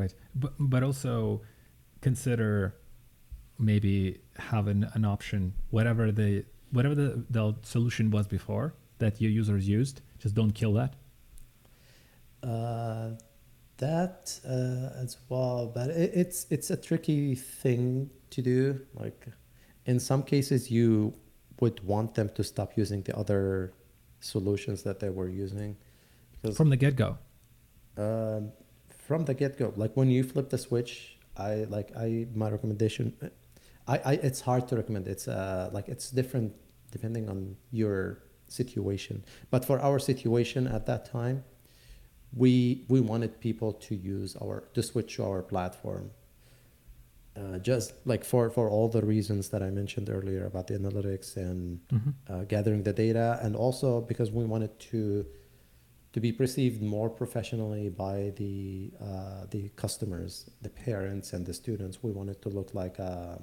Right. 0.00 0.14
But 0.34 0.52
but 0.58 0.82
also 0.82 1.42
consider 2.00 2.74
maybe 3.58 4.20
having 4.38 4.84
an 4.94 5.04
option 5.04 5.52
whatever 5.70 6.10
the 6.10 6.46
whatever 6.70 6.94
the, 6.94 7.08
the 7.28 7.54
solution 7.62 8.10
was 8.10 8.26
before 8.26 8.72
that 8.98 9.20
your 9.20 9.30
users 9.30 9.68
used, 9.68 10.00
just 10.18 10.34
don't 10.34 10.52
kill 10.52 10.72
that. 10.74 10.94
Uh, 12.42 13.10
that 13.78 14.38
uh, 14.46 15.00
as 15.02 15.16
well, 15.28 15.70
but 15.74 15.90
it, 15.90 16.10
it's 16.14 16.46
it's 16.50 16.70
a 16.70 16.76
tricky 16.76 17.34
thing 17.34 18.10
to 18.30 18.42
do. 18.42 18.80
Like, 18.94 19.26
in 19.86 20.00
some 20.00 20.22
cases, 20.22 20.70
you 20.70 21.14
would 21.60 21.82
want 21.84 22.14
them 22.14 22.28
to 22.30 22.44
stop 22.44 22.76
using 22.76 23.02
the 23.02 23.16
other 23.16 23.74
solutions 24.20 24.82
that 24.82 25.00
they 25.00 25.10
were 25.10 25.28
using, 25.28 25.76
because 26.32 26.56
From 26.56 26.70
the 26.70 26.76
get 26.76 26.96
go. 26.96 27.18
um, 27.96 28.52
from 28.88 29.24
the 29.24 29.34
get 29.34 29.58
go, 29.58 29.72
like 29.76 29.92
when 29.96 30.08
you 30.10 30.22
flip 30.24 30.50
the 30.50 30.58
switch, 30.58 31.18
I 31.36 31.64
like 31.64 31.90
I 31.96 32.26
my 32.34 32.50
recommendation. 32.50 33.14
I, 33.88 33.98
I 33.98 34.12
it's 34.14 34.40
hard 34.40 34.68
to 34.68 34.76
recommend. 34.76 35.08
It's 35.08 35.28
uh 35.28 35.70
like 35.72 35.88
it's 35.88 36.10
different 36.10 36.54
depending 36.90 37.28
on 37.28 37.56
your 37.70 38.18
situation. 38.52 39.24
But 39.50 39.64
for 39.64 39.80
our 39.80 39.98
situation 39.98 40.66
at 40.66 40.86
that 40.86 41.02
time, 41.10 41.44
we 42.34 42.84
we 42.88 43.00
wanted 43.00 43.40
people 43.40 43.72
to 43.86 43.94
use 43.94 44.36
our 44.42 44.60
to 44.74 44.82
switch 44.82 45.16
to 45.16 45.24
our 45.24 45.42
platform. 45.42 46.10
Uh, 47.34 47.58
just 47.58 47.94
like 48.04 48.24
for 48.24 48.50
for 48.50 48.68
all 48.68 48.88
the 48.88 49.00
reasons 49.14 49.48
that 49.48 49.62
I 49.62 49.70
mentioned 49.70 50.08
earlier 50.10 50.44
about 50.44 50.66
the 50.66 50.74
analytics 50.78 51.36
and 51.36 51.80
Mhm. 51.88 52.12
uh, 52.28 52.44
gathering 52.44 52.82
the 52.82 52.92
data, 52.92 53.38
and 53.42 53.56
also 53.56 54.00
because 54.02 54.30
we 54.30 54.44
wanted 54.44 54.78
to 54.90 55.24
to 56.12 56.20
be 56.20 56.30
perceived 56.30 56.82
more 56.82 57.08
professionally 57.08 57.88
by 57.88 58.32
the 58.36 58.92
uh, 59.00 59.46
the 59.50 59.70
customers, 59.76 60.32
the 60.60 60.68
parents, 60.68 61.32
and 61.32 61.46
the 61.46 61.54
students. 61.54 62.02
We 62.02 62.12
wanted 62.12 62.42
to 62.42 62.48
look 62.50 62.74
like 62.74 62.98
a 62.98 63.42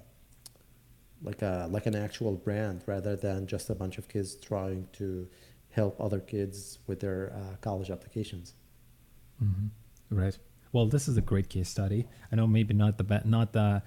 like 1.21 1.41
a 1.41 1.67
like 1.69 1.85
an 1.85 1.95
actual 1.95 2.35
brand 2.35 2.83
rather 2.85 3.15
than 3.15 3.47
just 3.47 3.69
a 3.69 3.75
bunch 3.75 3.97
of 3.97 4.07
kids 4.07 4.35
trying 4.35 4.87
to 4.93 5.27
help 5.71 5.99
other 5.99 6.19
kids 6.19 6.79
with 6.87 6.99
their 6.99 7.33
uh, 7.35 7.55
college 7.61 7.89
applications. 7.89 8.53
Mhm. 9.43 9.69
Right. 10.09 10.37
Well, 10.71 10.87
this 10.87 11.07
is 11.07 11.17
a 11.17 11.21
great 11.21 11.49
case 11.49 11.69
study. 11.69 12.07
I 12.31 12.35
know 12.35 12.47
maybe 12.47 12.73
not 12.73 12.97
the 12.97 13.03
be- 13.03 13.25
not 13.25 13.53
the 13.53 13.81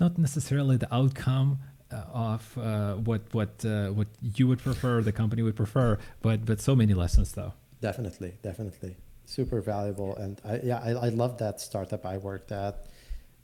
not 0.00 0.18
necessarily 0.18 0.76
the 0.76 0.92
outcome 0.94 1.58
uh, 1.90 2.04
of 2.12 2.58
uh, 2.58 2.94
what 2.94 3.22
what 3.32 3.64
uh, 3.64 3.88
what 3.88 4.08
you 4.20 4.46
would 4.46 4.58
prefer, 4.60 5.02
the 5.02 5.12
company 5.12 5.42
would 5.42 5.56
prefer, 5.56 5.98
but 6.22 6.44
but 6.44 6.60
so 6.60 6.76
many 6.76 6.94
lessons 6.94 7.32
though. 7.32 7.52
Definitely, 7.80 8.34
definitely, 8.42 8.96
super 9.24 9.60
valuable. 9.60 10.16
And 10.16 10.40
I 10.44 10.60
yeah, 10.62 10.80
I, 10.84 10.90
I 10.90 11.08
love 11.08 11.38
that 11.38 11.60
startup 11.60 12.04
I 12.06 12.18
worked 12.18 12.52
at. 12.52 12.86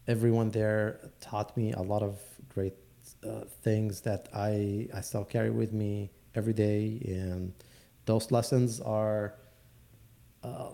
Everyone 0.06 0.50
there 0.50 1.00
taught 1.20 1.56
me 1.56 1.72
a 1.72 1.80
lot 1.80 2.02
of 2.02 2.18
great 2.54 2.74
uh, 3.26 3.44
things 3.62 4.00
that 4.02 4.28
I 4.34 4.88
I 4.94 5.00
still 5.00 5.24
carry 5.24 5.50
with 5.50 5.72
me 5.72 6.10
every 6.34 6.52
day, 6.52 7.00
and 7.06 7.52
those 8.06 8.30
lessons 8.30 8.80
are. 8.80 9.34
Uh, 10.42 10.70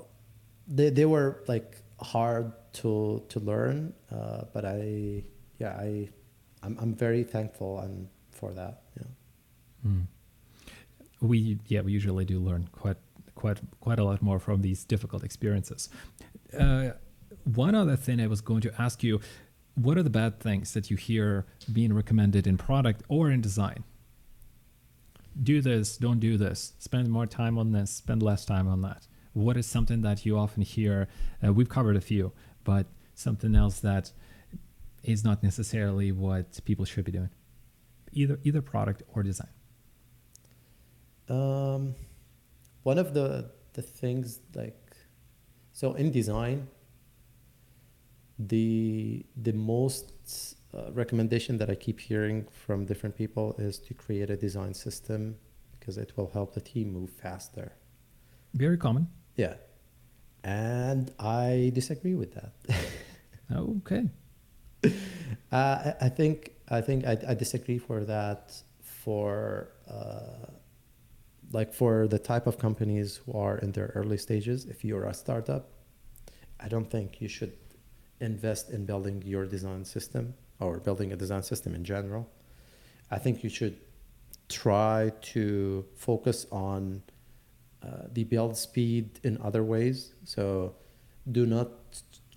they 0.66 0.90
they 0.90 1.04
were 1.04 1.42
like 1.48 1.76
hard 2.00 2.52
to 2.72 3.22
to 3.28 3.40
learn, 3.40 3.92
uh, 4.10 4.42
but 4.52 4.64
I 4.64 5.24
yeah 5.58 5.76
I 5.78 6.08
I'm 6.62 6.76
I'm 6.80 6.94
very 6.94 7.24
thankful 7.24 7.80
and 7.80 8.08
for 8.30 8.52
that. 8.52 8.82
Yeah. 8.96 9.90
Mm. 9.90 10.06
We 11.20 11.58
yeah 11.66 11.82
we 11.82 11.92
usually 11.92 12.24
do 12.24 12.38
learn 12.38 12.68
quite 12.72 12.96
quite 13.34 13.58
quite 13.80 13.98
a 13.98 14.04
lot 14.04 14.22
more 14.22 14.38
from 14.38 14.62
these 14.62 14.84
difficult 14.84 15.24
experiences. 15.24 15.88
Uh, 16.58 16.90
one 17.44 17.74
other 17.74 17.96
thing 17.96 18.20
I 18.20 18.26
was 18.26 18.40
going 18.40 18.60
to 18.62 18.72
ask 18.80 19.02
you: 19.02 19.20
What 19.82 19.96
are 19.96 20.02
the 20.02 20.10
bad 20.10 20.40
things 20.40 20.74
that 20.74 20.90
you 20.90 20.96
hear 20.98 21.46
being 21.72 21.94
recommended 21.94 22.46
in 22.46 22.58
product 22.58 23.02
or 23.08 23.30
in 23.30 23.40
design? 23.40 23.84
Do 25.42 25.62
this, 25.62 25.96
don't 25.96 26.20
do 26.20 26.36
this. 26.36 26.74
Spend 26.78 27.08
more 27.08 27.26
time 27.26 27.56
on 27.56 27.72
this, 27.72 27.90
spend 27.90 28.22
less 28.22 28.44
time 28.44 28.68
on 28.68 28.82
that. 28.82 29.06
What 29.32 29.56
is 29.56 29.66
something 29.66 30.02
that 30.02 30.26
you 30.26 30.36
often 30.36 30.62
hear? 30.62 31.08
Uh, 31.42 31.54
we've 31.54 31.68
covered 31.68 31.96
a 31.96 32.00
few, 32.00 32.32
but 32.62 32.86
something 33.14 33.54
else 33.54 33.80
that 33.80 34.12
is 35.02 35.24
not 35.24 35.42
necessarily 35.42 36.12
what 36.12 36.60
people 36.66 36.84
should 36.84 37.06
be 37.06 37.12
doing, 37.12 37.30
either 38.12 38.38
either 38.44 38.60
product 38.60 39.02
or 39.14 39.22
design. 39.22 39.48
Um, 41.28 41.94
one 42.82 42.98
of 42.98 43.14
the 43.14 43.50
the 43.72 43.82
things 43.82 44.40
like 44.54 44.76
so 45.72 45.94
in 45.94 46.10
design, 46.10 46.68
the 48.48 49.24
the 49.36 49.52
most 49.52 50.56
uh, 50.72 50.90
recommendation 50.92 51.58
that 51.58 51.68
I 51.68 51.74
keep 51.74 52.00
hearing 52.00 52.46
from 52.64 52.86
different 52.86 53.16
people 53.16 53.54
is 53.58 53.78
to 53.80 53.94
create 53.94 54.30
a 54.30 54.36
design 54.36 54.74
system 54.74 55.36
because 55.78 55.98
it 55.98 56.16
will 56.16 56.30
help 56.32 56.54
the 56.54 56.60
team 56.60 56.92
move 56.92 57.10
faster. 57.10 57.72
Very 58.54 58.78
common. 58.78 59.08
Yeah, 59.36 59.54
and 60.44 61.12
I 61.18 61.70
disagree 61.74 62.14
with 62.14 62.34
that. 62.34 62.52
Okay. 63.52 64.04
Uh, 64.84 64.88
I, 65.52 65.94
I 66.02 66.08
think 66.08 66.52
I 66.68 66.80
think 66.80 67.04
I, 67.04 67.18
I 67.28 67.34
disagree 67.34 67.78
for 67.78 68.04
that 68.04 68.54
for 68.80 69.72
uh, 69.90 70.46
like 71.52 71.74
for 71.74 72.06
the 72.06 72.18
type 72.18 72.46
of 72.46 72.58
companies 72.58 73.16
who 73.16 73.36
are 73.36 73.58
in 73.58 73.72
their 73.72 73.90
early 73.96 74.16
stages. 74.16 74.66
If 74.66 74.84
you're 74.84 75.04
a 75.04 75.14
startup, 75.14 75.70
I 76.60 76.68
don't 76.68 76.88
think 76.88 77.20
you 77.20 77.28
should 77.28 77.52
invest 78.20 78.70
in 78.70 78.84
building 78.84 79.22
your 79.24 79.46
design 79.46 79.84
system 79.84 80.34
or 80.58 80.78
building 80.78 81.12
a 81.12 81.16
design 81.16 81.42
system 81.42 81.74
in 81.74 81.84
general. 81.84 82.30
I 83.10 83.18
think 83.18 83.42
you 83.42 83.50
should 83.50 83.78
try 84.48 85.12
to 85.20 85.84
focus 85.96 86.46
on 86.50 87.02
uh, 87.82 88.02
the 88.12 88.24
build 88.24 88.56
speed 88.56 89.20
in 89.22 89.38
other 89.42 89.64
ways. 89.64 90.12
So 90.24 90.74
do 91.30 91.46
not 91.46 91.70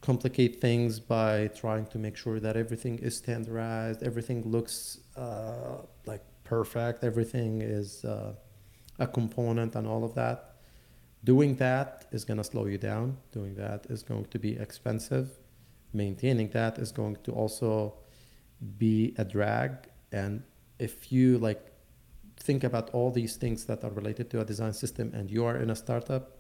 complicate 0.02 0.60
things 0.60 1.00
by 1.00 1.48
trying 1.48 1.86
to 1.88 1.98
make 1.98 2.18
sure 2.18 2.40
that 2.40 2.56
everything 2.56 3.00
is 3.00 3.18
standardized, 3.18 4.04
everything 4.04 4.44
looks 4.44 5.00
uh, 5.16 5.78
like 6.06 6.24
perfect, 6.44 7.04
everything 7.04 7.62
is 7.62 8.04
uh, 8.06 8.34
a 9.00 9.08
component, 9.08 9.76
and 9.76 9.88
all 9.88 10.04
of 10.04 10.14
that. 10.16 10.56
Doing 11.24 11.56
that 11.56 12.06
is 12.12 12.26
going 12.26 12.38
to 12.38 12.44
slow 12.44 12.66
you 12.66 12.78
down. 12.78 13.18
Doing 13.32 13.56
that 13.56 13.86
is 13.90 14.04
going 14.04 14.26
to 14.26 14.40
be 14.40 14.58
expensive. 14.58 15.30
Maintaining 15.94 16.50
that 16.50 16.78
is 16.78 16.92
going 16.92 17.18
to 17.24 17.32
also 17.32 17.96
be 18.78 19.14
a 19.18 19.26
drag. 19.26 19.72
And 20.12 20.44
if 20.80 21.12
you 21.12 21.38
like 21.38 21.72
think 22.38 22.64
about 22.64 22.90
all 22.92 23.12
these 23.12 23.36
things 23.36 23.66
that 23.66 23.84
are 23.84 23.92
related 23.92 24.30
to 24.32 24.42
a 24.42 24.46
design 24.46 24.74
system 24.74 25.12
and 25.14 25.30
you 25.30 25.46
are 25.46 25.58
in 25.58 25.70
a 25.70 25.76
startup 25.76 26.40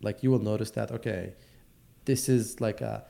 like 0.00 0.22
you 0.22 0.30
will 0.30 0.38
notice 0.38 0.70
that 0.70 0.90
okay 0.90 1.34
this 2.04 2.28
is 2.28 2.60
like 2.60 2.80
a 2.80 3.04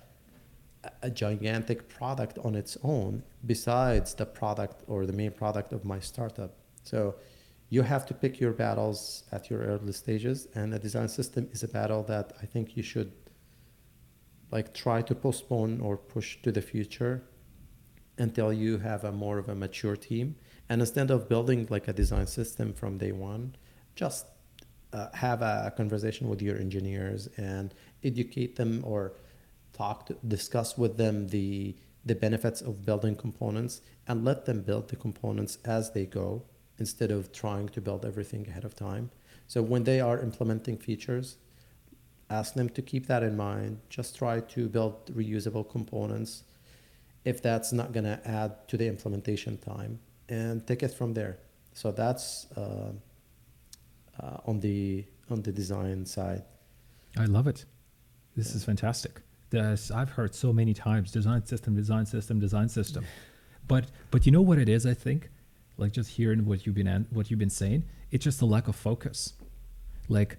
a 1.03 1.11
gigantic 1.11 1.89
product 1.89 2.39
on 2.39 2.55
its 2.55 2.77
own 2.83 3.23
besides 3.47 4.15
the 4.15 4.27
product 4.27 4.83
or 4.87 5.07
the 5.07 5.13
main 5.13 5.31
product 5.31 5.73
of 5.73 5.85
my 5.85 6.01
startup. 6.01 6.55
So 6.83 7.15
you 7.69 7.83
have 7.83 8.05
to 8.07 8.15
pick 8.15 8.41
your 8.41 8.53
battles 8.53 9.25
at 9.33 9.49
your 9.49 9.61
early 9.61 9.93
stages. 9.93 10.49
And 10.55 10.75
a 10.75 10.79
design 10.79 11.09
system 11.09 11.49
is 11.53 11.63
a 11.63 11.69
battle 11.69 12.03
that 12.05 12.33
i 12.43 12.47
think 12.47 12.77
you 12.77 12.83
should 12.83 13.13
like 14.53 14.73
try 14.73 15.03
to 15.03 15.15
postpone 15.15 15.81
or 15.81 15.97
push 15.97 16.37
to 16.43 16.53
the 16.53 16.63
future 16.63 17.25
until 18.19 18.53
you 18.53 18.79
have 18.79 19.03
a 19.03 19.11
more 19.11 19.39
of 19.39 19.49
a 19.49 19.55
mature 19.55 19.97
team. 19.97 20.37
And 20.69 20.81
instead 20.81 21.11
of 21.11 21.29
building 21.29 21.67
like 21.71 21.89
a 21.89 21.93
design 21.93 22.27
system 22.27 22.73
from 22.73 22.99
day 22.99 23.13
one 23.13 23.57
just 23.95 24.27
uh, 24.93 25.09
have 25.15 25.43
a 25.43 25.73
conversation 25.77 26.29
with 26.29 26.41
your 26.41 26.57
engineers 26.57 27.29
and 27.37 27.75
educate 28.05 28.57
them 28.57 28.83
or 28.85 29.13
talk 29.73 30.07
to, 30.07 30.17
discuss 30.27 30.79
with 30.79 30.97
them 30.97 31.29
the 31.29 31.75
the 32.05 32.15
benefits 32.15 32.61
of 32.61 32.85
building 32.85 33.15
components 33.15 33.81
and 34.09 34.25
let 34.25 34.45
them 34.45 34.61
build 34.61 34.89
the 34.89 34.97
components 34.97 35.59
as 35.65 35.93
they 35.93 36.05
go 36.05 36.43
instead 36.79 37.13
of 37.13 37.31
trying 37.33 37.69
to 37.69 37.81
build 37.81 38.05
everything 38.05 38.45
ahead 38.49 38.65
of 38.65 38.75
time. 38.75 39.09
So 39.47 39.63
when 39.63 39.85
they 39.85 40.01
are 40.01 40.19
implementing 40.19 40.79
features 40.79 41.37
ask 42.39 42.55
them 42.55 42.69
to 42.69 42.83
keep 42.83 43.07
that 43.07 43.23
in 43.23 43.37
mind 43.37 43.79
just 43.89 44.17
try 44.17 44.41
to 44.41 44.69
build 44.69 44.95
reusable 45.15 45.65
components 45.77 46.45
if 47.25 47.41
that's 47.41 47.73
not 47.73 47.93
going 47.93 48.05
to 48.05 48.19
add 48.41 48.51
to 48.69 48.77
the 48.77 48.87
implementation 48.87 49.57
time 49.59 49.99
and 50.29 50.67
take 50.67 50.83
it 50.83 50.93
from 50.99 51.15
there 51.15 51.35
so 51.73 51.93
that's 51.93 52.47
uh, 52.57 52.93
uh, 54.21 54.51
on 54.51 54.61
the 54.61 55.05
on 55.31 55.43
the 55.43 55.53
design 55.53 56.05
side 56.05 56.43
I 57.19 57.27
love 57.27 57.47
it. 57.47 57.65
This 58.37 58.55
is 58.55 58.65
fantastic. 58.65 59.21
This, 59.51 59.91
I've 59.91 60.11
heard 60.11 60.35
so 60.35 60.53
many 60.53 60.73
times 60.73 61.13
design 61.13 61.45
system, 61.45 61.77
design 61.77 62.07
system, 62.07 62.41
design 62.41 62.69
system. 62.69 63.05
But 63.69 63.93
but 64.11 64.27
you 64.27 64.33
know 64.33 64.43
what 64.43 64.59
it 64.59 64.69
is, 64.69 64.87
I 64.87 64.93
think? 64.93 65.31
Like 65.79 65.93
just 65.93 66.11
hearing 66.11 66.45
what 66.47 66.67
you've 66.67 66.75
been 66.75 67.07
what 67.11 67.31
you've 67.31 67.39
been 67.39 67.49
saying, 67.49 67.85
it's 68.11 68.25
just 68.25 68.43
a 68.43 68.45
lack 68.45 68.67
of 68.67 68.75
focus. 68.75 69.35
Like 70.09 70.37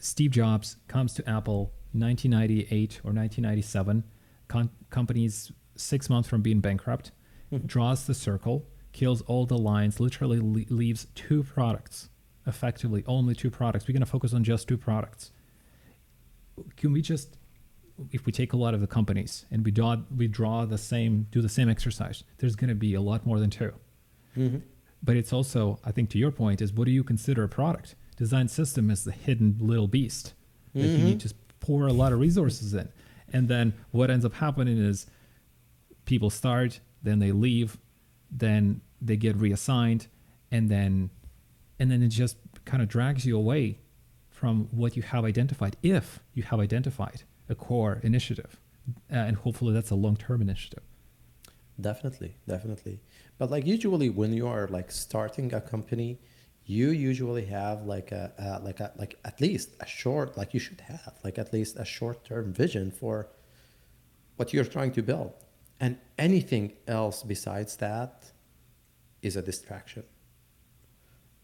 Steve 0.00 0.32
Jobs 0.32 0.76
comes 0.88 1.14
to 1.14 1.28
Apple 1.28 1.72
1998 1.92 3.00
or 3.04 3.12
1997, 3.12 4.04
con- 4.48 4.70
companies 4.90 5.52
6 5.76 6.10
months 6.10 6.28
from 6.28 6.42
being 6.42 6.60
bankrupt, 6.60 7.12
mm-hmm. 7.52 7.66
draws 7.66 8.06
the 8.06 8.14
circle, 8.14 8.66
kills 8.92 9.20
all 9.22 9.46
the 9.46 9.58
lines, 9.58 10.00
literally 10.00 10.40
le- 10.40 10.74
leaves 10.74 11.06
two 11.14 11.42
products. 11.42 12.08
Effectively 12.46 13.04
only 13.06 13.34
two 13.34 13.50
products. 13.50 13.86
We're 13.86 13.92
going 13.92 14.00
to 14.00 14.06
focus 14.06 14.32
on 14.32 14.42
just 14.42 14.66
two 14.66 14.78
products 14.78 15.30
can 16.76 16.92
we 16.92 17.02
just 17.02 17.36
if 18.12 18.24
we 18.24 18.32
take 18.32 18.52
a 18.52 18.56
lot 18.56 18.74
of 18.74 18.80
the 18.80 18.86
companies 18.86 19.44
and 19.50 19.64
we 19.64 19.70
draw 19.70 19.96
we 20.16 20.26
draw 20.26 20.64
the 20.64 20.78
same 20.78 21.26
do 21.30 21.42
the 21.42 21.48
same 21.48 21.68
exercise 21.68 22.24
there's 22.38 22.56
going 22.56 22.68
to 22.68 22.74
be 22.74 22.94
a 22.94 23.00
lot 23.00 23.26
more 23.26 23.38
than 23.38 23.50
2 23.50 23.72
mm-hmm. 24.36 24.58
but 25.02 25.16
it's 25.16 25.32
also 25.32 25.78
i 25.84 25.92
think 25.92 26.08
to 26.10 26.18
your 26.18 26.30
point 26.30 26.62
is 26.62 26.72
what 26.72 26.86
do 26.86 26.90
you 26.90 27.04
consider 27.04 27.44
a 27.44 27.48
product 27.48 27.94
design 28.20 28.46
system 28.48 28.90
is 28.90 29.02
the 29.04 29.12
hidden 29.12 29.56
little 29.58 29.88
beast 29.88 30.34
that 30.74 30.86
you 30.86 30.98
need 30.98 31.18
to 31.18 31.32
pour 31.58 31.86
a 31.86 31.92
lot 31.92 32.12
of 32.12 32.20
resources 32.20 32.74
in. 32.74 32.86
And 33.32 33.48
then 33.48 33.72
what 33.92 34.10
ends 34.10 34.26
up 34.26 34.34
happening 34.34 34.76
is 34.76 35.06
people 36.04 36.28
start 36.28 36.80
then 37.02 37.18
they 37.18 37.32
leave 37.32 37.78
then 38.30 38.82
they 39.00 39.16
get 39.16 39.34
reassigned 39.36 40.06
and 40.52 40.68
then 40.68 41.08
and 41.78 41.90
then 41.90 42.02
it 42.02 42.08
just 42.08 42.36
kind 42.66 42.82
of 42.82 42.88
drags 42.90 43.24
you 43.24 43.38
away 43.38 43.78
from 44.28 44.68
what 44.70 44.96
you 44.98 45.02
have 45.02 45.24
identified 45.24 45.76
if 45.82 46.20
you 46.34 46.42
have 46.42 46.60
identified 46.60 47.22
a 47.48 47.54
core 47.54 48.00
initiative. 48.02 48.60
Uh, 49.10 49.16
and 49.28 49.36
hopefully 49.38 49.72
that's 49.72 49.90
a 49.90 49.94
long-term 49.94 50.42
initiative. 50.42 50.84
Definitely, 51.80 52.36
definitely. 52.46 53.00
But 53.38 53.50
like 53.50 53.64
usually 53.66 54.10
when 54.10 54.34
you 54.34 54.46
are 54.46 54.66
like 54.68 54.90
starting 54.90 55.54
a 55.54 55.60
company, 55.62 56.18
you 56.70 56.90
usually 56.90 57.46
have 57.46 57.84
like 57.84 58.12
a, 58.12 58.32
a 58.38 58.64
like 58.64 58.78
a 58.78 58.92
like 58.96 59.18
at 59.24 59.40
least 59.40 59.70
a 59.80 59.86
short 59.86 60.36
like 60.36 60.54
you 60.54 60.60
should 60.60 60.80
have 60.80 61.14
like 61.24 61.36
at 61.36 61.52
least 61.52 61.74
a 61.76 61.84
short-term 61.84 62.52
vision 62.52 62.92
for 62.92 63.28
what 64.36 64.52
you're 64.52 64.70
trying 64.76 64.92
to 64.92 65.02
build. 65.02 65.32
And 65.80 65.98
anything 66.16 66.74
else 66.86 67.24
besides 67.24 67.76
that 67.78 68.30
is 69.20 69.34
a 69.34 69.42
distraction. 69.42 70.04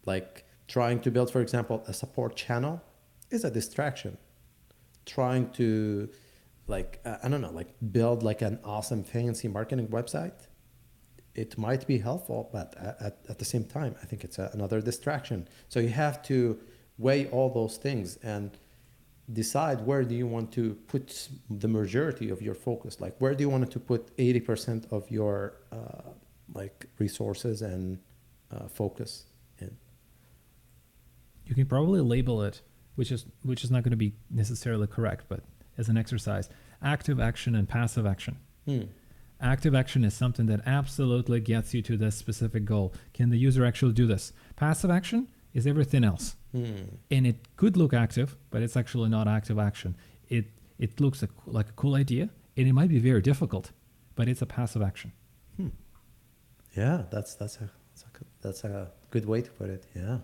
Like 0.05 0.45
trying 0.69 1.01
to 1.01 1.11
build 1.11 1.29
for 1.29 1.41
example 1.41 1.83
a 1.87 1.93
support 1.93 2.37
channel 2.37 2.81
is 3.29 3.43
a 3.43 3.51
distraction. 3.51 4.17
Trying 5.05 5.49
to 5.59 6.07
like 6.67 7.01
uh, 7.03 7.17
I 7.21 7.27
don't 7.27 7.41
know, 7.41 7.51
like 7.51 7.71
build 7.91 8.23
like 8.23 8.41
an 8.41 8.59
awesome 8.63 9.03
fancy 9.03 9.49
marketing 9.49 9.89
website. 9.89 10.46
It 11.43 11.57
might 11.57 11.85
be 11.85 11.99
helpful, 11.99 12.49
but 12.51 12.75
at, 12.77 13.15
at, 13.29 13.37
the 13.39 13.45
same 13.45 13.63
time, 13.63 13.95
I 14.01 14.05
think 14.05 14.23
it's 14.23 14.39
a, 14.39 14.49
another 14.53 14.81
distraction. 14.81 15.47
So 15.69 15.79
you 15.79 15.89
have 15.89 16.21
to 16.23 16.59
weigh 16.97 17.27
all 17.27 17.49
those 17.49 17.77
things 17.77 18.17
and 18.23 18.57
decide 19.31 19.85
where 19.85 20.03
do 20.03 20.15
you 20.15 20.25
want 20.25 20.51
to 20.53 20.73
put 20.87 21.29
the 21.49 21.67
majority 21.67 22.29
of 22.29 22.41
your 22.41 22.55
focus. 22.55 22.99
Like 22.99 23.15
where 23.19 23.35
do 23.35 23.41
you 23.43 23.49
want 23.49 23.69
to 23.71 23.79
put 23.79 24.09
eighty 24.17 24.39
percent 24.39 24.87
of 24.89 25.09
your 25.11 25.53
uh, 25.71 26.09
like 26.53 26.87
resources 26.97 27.61
and 27.61 27.99
uh, 28.51 28.67
focus 28.67 29.25
in. 29.59 29.75
you 31.45 31.55
can 31.55 31.65
probably 31.65 32.01
label 32.01 32.41
it 32.41 32.61
which 32.95 33.11
is 33.11 33.25
which 33.43 33.63
is 33.63 33.71
not 33.71 33.83
going 33.83 33.91
to 33.91 33.97
be 33.97 34.13
necessarily 34.31 34.87
correct 34.87 35.25
but 35.27 35.41
as 35.77 35.89
an 35.89 35.97
exercise 35.97 36.49
active 36.81 37.19
action 37.19 37.55
and 37.55 37.67
passive 37.67 38.05
action 38.05 38.37
Hmm. 38.65 38.83
Active 39.41 39.75
action 39.75 40.03
is 40.03 40.13
something 40.13 40.45
that 40.47 40.61
absolutely 40.65 41.39
gets 41.39 41.73
you 41.73 41.81
to 41.83 41.95
this 41.97 42.15
specific 42.15 42.65
goal 42.65 42.93
can 43.13 43.29
the 43.29 43.37
user 43.37 43.63
actually 43.65 43.93
do 43.93 44.05
this 44.07 44.33
passive 44.55 44.89
action 44.89 45.27
is 45.53 45.65
everything 45.67 46.03
else 46.03 46.35
Hmm. 46.53 46.95
and 47.11 47.27
it 47.27 47.55
could 47.57 47.75
look 47.77 47.93
active 47.93 48.35
but 48.51 48.61
it's 48.63 48.75
actually 48.77 49.09
not 49.09 49.27
active 49.27 49.59
action 49.59 49.95
it 50.29 50.45
it 50.79 50.99
looks 50.99 51.21
a, 51.23 51.27
like 51.45 51.69
a 51.69 51.73
cool 51.73 51.95
idea 51.95 52.29
and 52.55 52.67
it 52.67 52.73
might 52.73 52.89
be 52.89 52.99
very 52.99 53.21
difficult 53.21 53.71
but 54.15 54.27
it's 54.27 54.41
a 54.41 54.45
passive 54.45 54.81
action 54.81 55.11
Yeah, 56.75 57.03
that's 57.09 57.33
that's 57.35 57.57
a 57.57 57.69
that's 57.91 58.03
a, 58.03 58.09
that's 58.41 58.63
a 58.63 58.91
good 59.09 59.25
way 59.25 59.41
to 59.41 59.49
put 59.51 59.69
it. 59.69 59.83
Yeah. 59.95 60.17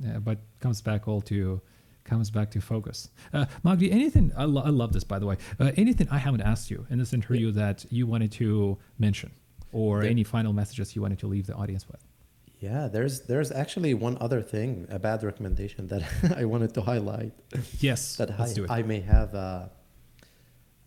Yeah, 0.00 0.18
but 0.18 0.38
comes 0.60 0.80
back 0.82 1.06
all 1.08 1.20
to 1.22 1.60
comes 2.04 2.30
back 2.30 2.50
to 2.52 2.60
focus. 2.60 3.10
Uh, 3.32 3.46
Magdi, 3.64 3.90
anything? 3.92 4.32
I, 4.36 4.44
lo- 4.44 4.62
I 4.62 4.70
love 4.70 4.92
this, 4.92 5.04
by 5.04 5.18
the 5.18 5.26
way. 5.26 5.36
Uh, 5.58 5.70
anything 5.76 6.08
I 6.10 6.18
haven't 6.18 6.40
asked 6.42 6.70
you 6.70 6.86
in 6.90 6.98
this 6.98 7.12
interview 7.12 7.52
that 7.52 7.84
you 7.90 8.06
wanted 8.06 8.32
to 8.32 8.78
mention, 8.98 9.30
or 9.72 10.00
There- 10.00 10.10
any 10.10 10.24
final 10.24 10.52
messages 10.52 10.94
you 10.96 11.02
wanted 11.02 11.18
to 11.20 11.26
leave 11.26 11.46
the 11.46 11.54
audience 11.54 11.86
with? 11.88 12.02
Yeah, 12.58 12.88
there's 12.88 13.22
there's 13.22 13.50
actually 13.50 13.94
one 13.94 14.18
other 14.20 14.42
thing, 14.42 14.86
a 14.90 14.98
bad 14.98 15.22
recommendation 15.22 15.86
that 15.88 16.02
I 16.36 16.44
wanted 16.44 16.74
to 16.74 16.82
highlight 16.82 17.32
Yes, 17.80 18.16
that 18.18 18.38
let's 18.38 18.52
I, 18.52 18.54
do 18.54 18.64
it. 18.64 18.70
I 18.70 18.82
may 18.82 19.00
have 19.00 19.32
a, 19.32 19.70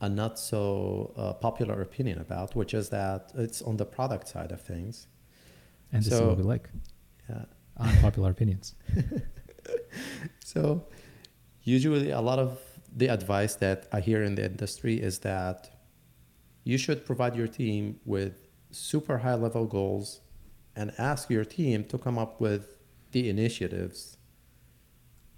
a 0.02 0.08
not 0.10 0.38
so 0.38 1.13
uh, 1.17 1.34
popular 1.34 1.82
opinion 1.82 2.19
about, 2.19 2.56
which 2.56 2.73
is 2.76 2.89
that 2.89 3.32
it's 3.36 3.62
on 3.63 3.78
the 3.78 3.86
product 3.86 4.28
side 4.28 4.52
of 4.52 4.62
things. 4.62 5.08
and 5.91 6.04
this 6.04 6.13
is 6.13 6.21
what 6.21 6.38
we 6.38 6.43
like. 6.43 6.69
Yeah. 7.30 7.45
Unpopular 7.78 8.30
opinions. 8.32 8.76
So, 10.43 10.86
usually, 11.63 12.12
a 12.12 12.21
lot 12.21 12.39
of 12.39 12.60
the 12.95 13.08
advice 13.08 13.56
that 13.56 13.88
I 13.91 13.99
hear 13.99 14.23
in 14.23 14.36
the 14.36 14.45
industry 14.45 15.02
is 15.02 15.19
that 15.19 15.71
you 16.63 16.78
should 16.78 17.06
provide 17.06 17.36
your 17.36 17.47
team 17.47 17.99
with 18.06 18.47
super 18.71 19.19
high 19.19 19.36
level 19.36 19.65
goals 19.65 20.21
and 20.76 20.91
ask 20.97 21.30
your 21.30 21.45
team 21.45 21.84
to 21.86 21.97
come 21.97 22.17
up 22.17 22.39
with 22.39 22.76
the 23.12 23.30
initiatives 23.30 24.17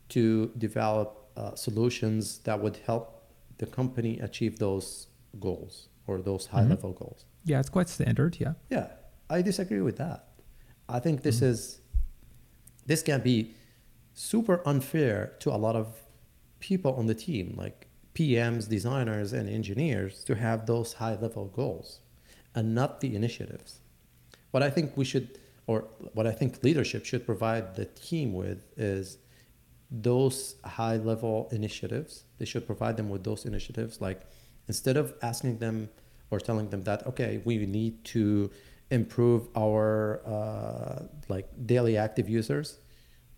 to 0.10 0.52
develop 0.58 1.30
uh, 1.36 1.56
solutions 1.56 2.40
that 2.40 2.60
would 2.60 2.78
help 2.86 3.32
the 3.58 3.66
company 3.66 4.20
achieve 4.20 4.60
those 4.60 5.08
goals 5.40 5.90
or 6.08 6.22
those 6.22 6.46
high 6.48 6.64
level 6.64 6.94
goals. 6.94 7.26
Yeah, 7.44 7.60
it's 7.60 7.70
quite 7.70 7.90
standard. 7.90 8.38
Yeah. 8.40 8.54
Yeah, 8.70 8.88
I 9.30 9.42
disagree 9.42 9.82
with 9.82 9.98
that. 9.98 10.28
I 10.88 11.00
think 11.00 11.24
this 11.24 11.42
is 11.42 11.80
this 12.86 13.02
can 13.02 13.22
be 13.22 13.56
super 14.14 14.62
unfair 14.66 15.34
to 15.40 15.52
a 15.52 15.58
lot 15.58 15.76
of 15.76 16.05
people 16.66 16.94
on 16.96 17.06
the 17.06 17.14
team, 17.28 17.54
like 17.56 17.88
PMs, 18.16 18.68
designers, 18.68 19.34
and 19.34 19.48
engineers, 19.48 20.24
to 20.24 20.34
have 20.34 20.66
those 20.66 20.94
high 20.94 21.16
level 21.26 21.46
goals 21.60 22.00
and 22.56 22.74
not 22.74 23.02
the 23.02 23.16
initiatives. 23.16 23.82
What 24.50 24.64
I 24.64 24.72
think 24.76 24.98
we 24.98 25.06
should, 25.06 25.28
or 25.68 25.80
what 26.14 26.26
I 26.26 26.32
think 26.32 26.64
leadership 26.64 27.06
should 27.06 27.24
provide 27.32 27.76
the 27.76 27.86
team 27.86 28.34
with 28.34 28.60
is 28.78 29.18
those 29.92 30.56
high 30.64 30.98
level 30.98 31.50
initiatives. 31.52 32.24
They 32.40 32.46
should 32.46 32.66
provide 32.66 32.98
them 32.98 33.10
with 33.10 33.24
those 33.24 33.46
initiatives 33.46 34.02
like 34.02 34.22
instead 34.68 34.98
of 34.98 35.14
asking 35.22 35.60
them 35.60 35.90
or 36.32 36.40
telling 36.40 36.70
them 36.70 36.82
that 36.90 37.06
okay 37.06 37.42
we 37.46 37.56
need 37.80 38.04
to 38.16 38.50
improve 38.90 39.48
our 39.56 40.22
uh, 40.26 41.04
like 41.28 41.48
daily 41.74 41.96
active 41.98 42.28
users 42.28 42.80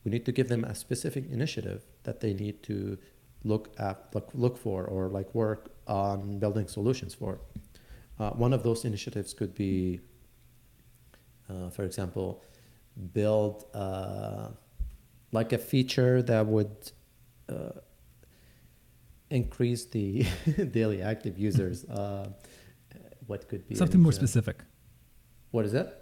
we 0.03 0.11
need 0.11 0.25
to 0.25 0.31
give 0.31 0.47
them 0.47 0.63
a 0.63 0.73
specific 0.73 1.25
initiative 1.29 1.81
that 2.03 2.21
they 2.21 2.33
need 2.33 2.63
to 2.63 2.97
look 3.47 3.73
at 3.79 4.09
look, 4.13 4.29
look 4.33 4.57
for 4.57 4.85
or 4.85 5.09
like 5.09 5.33
work 5.33 5.71
on 5.87 6.39
building 6.39 6.67
solutions 6.67 7.13
for. 7.13 7.39
Uh, 8.19 8.31
one 8.31 8.51
of 8.51 8.63
those 8.63 8.83
initiatives 8.83 9.33
could 9.33 9.53
be 9.53 9.99
uh, 11.49 11.69
for 11.69 11.83
example 11.83 12.43
build 13.13 13.65
uh, 13.73 14.47
like 15.31 15.53
a 15.53 15.57
feature 15.57 16.21
that 16.23 16.45
would 16.45 16.91
uh, 17.49 17.69
increase 19.29 19.85
the 19.85 20.25
daily 20.71 21.01
active 21.01 21.37
users 21.37 21.85
uh, 21.85 22.27
what 23.27 23.47
could 23.47 23.67
be 23.67 23.75
something 23.75 24.01
more 24.01 24.11
specific. 24.11 24.63
What 25.51 25.65
is 25.65 25.73
it 25.73 25.93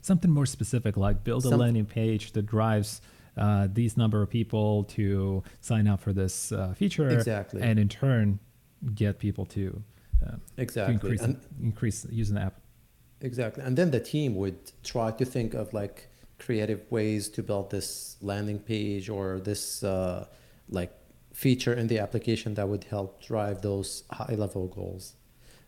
something 0.00 0.30
more 0.30 0.46
specific 0.46 0.96
like 0.96 1.24
build 1.24 1.42
Some, 1.42 1.54
a 1.54 1.56
landing 1.56 1.84
page 1.84 2.32
that 2.32 2.46
drives 2.46 3.00
uh, 3.36 3.68
these 3.72 3.96
number 3.96 4.22
of 4.22 4.30
people 4.30 4.84
to 4.84 5.42
sign 5.60 5.86
up 5.86 6.00
for 6.00 6.12
this 6.12 6.52
uh, 6.52 6.72
feature 6.74 7.08
exactly. 7.08 7.60
and 7.62 7.78
in 7.78 7.88
turn 7.88 8.38
get 8.94 9.18
people 9.18 9.46
to 9.46 9.82
uh, 10.24 10.36
exactly. 10.56 10.96
to 10.96 11.06
increase, 11.06 11.20
and, 11.22 11.40
increase 11.62 12.06
using 12.10 12.36
the 12.36 12.42
app. 12.42 12.60
Exactly. 13.20 13.62
And 13.62 13.76
then 13.76 13.90
the 13.90 14.00
team 14.00 14.34
would 14.36 14.72
try 14.82 15.10
to 15.10 15.24
think 15.24 15.54
of 15.54 15.72
like 15.72 16.08
creative 16.38 16.80
ways 16.90 17.28
to 17.30 17.42
build 17.42 17.70
this 17.70 18.16
landing 18.20 18.58
page 18.58 19.08
or 19.08 19.40
this 19.40 19.82
uh, 19.82 20.26
like 20.68 20.92
feature 21.32 21.72
in 21.72 21.88
the 21.88 21.98
application 21.98 22.54
that 22.54 22.68
would 22.68 22.84
help 22.84 23.22
drive 23.22 23.62
those 23.62 24.04
high 24.10 24.34
level 24.34 24.68
goals. 24.68 25.14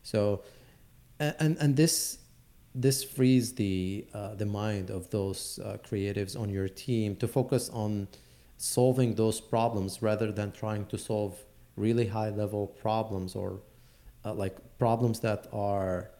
So 0.02 0.42
and 1.18 1.56
and 1.58 1.76
this 1.76 2.18
this 2.76 3.02
frees 3.02 3.54
the 3.54 4.06
uh, 4.12 4.34
the 4.34 4.44
mind 4.44 4.90
of 4.90 5.08
those 5.10 5.58
uh, 5.64 5.78
creatives 5.88 6.38
on 6.38 6.50
your 6.50 6.68
team 6.68 7.16
to 7.16 7.26
focus 7.26 7.70
on 7.70 8.06
solving 8.58 9.14
those 9.14 9.40
problems 9.40 10.02
rather 10.02 10.30
than 10.30 10.52
trying 10.52 10.84
to 10.86 10.98
solve 10.98 11.38
really 11.76 12.06
high 12.06 12.28
level 12.28 12.66
problems 12.66 13.34
or 13.34 13.60
uh, 14.24 14.34
like 14.34 14.56
problems 14.78 15.20
that 15.20 15.46
are 15.52 16.10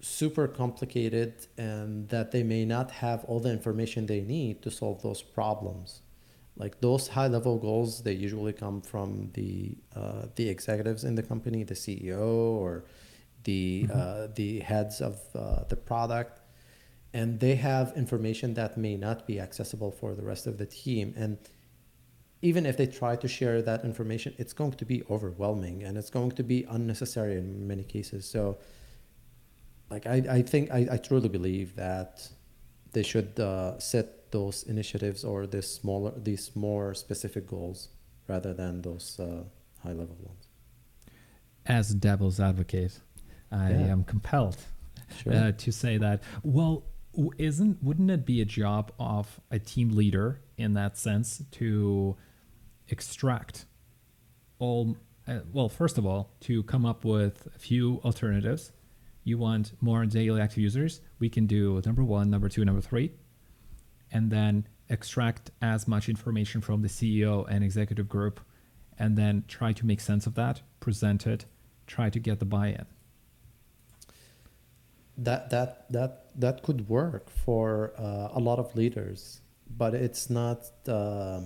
super 0.00 0.46
complicated 0.46 1.34
and 1.56 2.08
that 2.08 2.30
they 2.30 2.44
may 2.44 2.64
not 2.64 2.92
have 2.92 3.24
all 3.24 3.40
the 3.40 3.50
information 3.50 4.06
they 4.06 4.20
need 4.20 4.62
to 4.62 4.70
solve 4.70 5.02
those 5.02 5.22
problems. 5.22 6.02
Like 6.56 6.80
those 6.80 7.08
high 7.08 7.26
level 7.26 7.58
goals 7.58 8.02
they 8.02 8.12
usually 8.12 8.52
come 8.52 8.80
from 8.80 9.30
the 9.34 9.76
uh, 9.96 10.26
the 10.36 10.48
executives 10.48 11.02
in 11.02 11.16
the 11.16 11.22
company 11.22 11.64
the 11.64 11.74
ceo 11.74 12.28
or 12.64 12.84
the 13.48 13.86
mm-hmm. 13.88 13.98
uh, 13.98 14.26
the 14.40 14.60
heads 14.70 15.00
of 15.00 15.16
uh, 15.34 15.64
the 15.72 15.78
product, 15.90 16.34
and 17.18 17.40
they 17.44 17.54
have 17.70 17.86
information 18.04 18.48
that 18.60 18.76
may 18.86 18.96
not 19.06 19.26
be 19.30 19.40
accessible 19.46 19.92
for 20.00 20.10
the 20.18 20.24
rest 20.32 20.44
of 20.46 20.54
the 20.58 20.66
team. 20.66 21.06
And 21.16 21.38
even 22.48 22.62
if 22.70 22.76
they 22.76 22.86
try 22.86 23.14
to 23.24 23.28
share 23.38 23.58
that 23.70 23.80
information, 23.90 24.34
it's 24.42 24.54
going 24.60 24.74
to 24.82 24.84
be 24.84 24.98
overwhelming 25.14 25.76
and 25.84 25.92
it's 26.00 26.12
going 26.18 26.32
to 26.40 26.44
be 26.54 26.58
unnecessary 26.76 27.36
in 27.42 27.66
many 27.72 27.84
cases. 27.96 28.22
So, 28.34 28.58
like 29.90 30.04
I, 30.06 30.16
I 30.38 30.40
think 30.42 30.70
I, 30.78 30.80
I 30.94 30.98
truly 31.08 31.30
believe 31.38 31.74
that 31.76 32.12
they 32.92 33.02
should 33.02 33.32
uh, 33.40 33.78
set 33.78 34.30
those 34.30 34.56
initiatives 34.74 35.24
or 35.24 35.46
this 35.46 35.68
smaller 35.78 36.12
these 36.30 36.44
more 36.54 36.94
specific 37.04 37.44
goals 37.54 37.88
rather 38.32 38.52
than 38.60 38.82
those 38.82 39.06
uh, 39.18 39.44
high 39.82 39.96
level 40.02 40.18
ones. 40.30 40.44
As 41.64 41.94
devil's 41.94 42.40
advocate, 42.40 42.94
I 43.50 43.70
yeah. 43.70 43.76
am 43.76 44.04
compelled 44.04 44.56
sure. 45.22 45.32
uh, 45.32 45.52
to 45.52 45.72
say 45.72 45.98
that. 45.98 46.22
Well, 46.42 46.84
isn't 47.38 47.82
wouldn't 47.82 48.10
it 48.10 48.24
be 48.24 48.40
a 48.40 48.44
job 48.44 48.92
of 48.98 49.40
a 49.50 49.58
team 49.58 49.90
leader 49.90 50.40
in 50.56 50.74
that 50.74 50.96
sense 50.96 51.42
to 51.52 52.16
extract 52.88 53.66
all? 54.58 54.96
Uh, 55.26 55.40
well, 55.52 55.68
first 55.68 55.98
of 55.98 56.06
all, 56.06 56.30
to 56.40 56.62
come 56.64 56.86
up 56.86 57.04
with 57.04 57.48
a 57.54 57.58
few 57.58 58.00
alternatives. 58.04 58.72
You 59.24 59.36
want 59.36 59.72
more 59.82 60.06
daily 60.06 60.40
active 60.40 60.58
users? 60.58 61.02
We 61.18 61.28
can 61.28 61.46
do 61.46 61.82
number 61.84 62.02
one, 62.02 62.30
number 62.30 62.48
two, 62.48 62.64
number 62.64 62.80
three, 62.80 63.12
and 64.10 64.30
then 64.30 64.66
extract 64.88 65.50
as 65.60 65.86
much 65.86 66.08
information 66.08 66.62
from 66.62 66.80
the 66.80 66.88
CEO 66.88 67.46
and 67.46 67.62
executive 67.62 68.08
group, 68.08 68.40
and 68.98 69.18
then 69.18 69.44
try 69.46 69.74
to 69.74 69.84
make 69.84 70.00
sense 70.00 70.26
of 70.26 70.34
that, 70.36 70.62
present 70.80 71.26
it, 71.26 71.44
try 71.86 72.08
to 72.08 72.18
get 72.18 72.38
the 72.38 72.46
buy-in 72.46 72.86
that 75.18 75.50
that 75.50 75.90
that 75.90 76.40
that 76.40 76.62
could 76.62 76.88
work 76.88 77.28
for 77.30 77.92
uh, 77.98 78.28
a 78.32 78.40
lot 78.40 78.58
of 78.58 78.74
leaders, 78.76 79.40
but 79.76 79.94
it's 79.94 80.30
not. 80.30 80.70
Uh, 80.86 81.40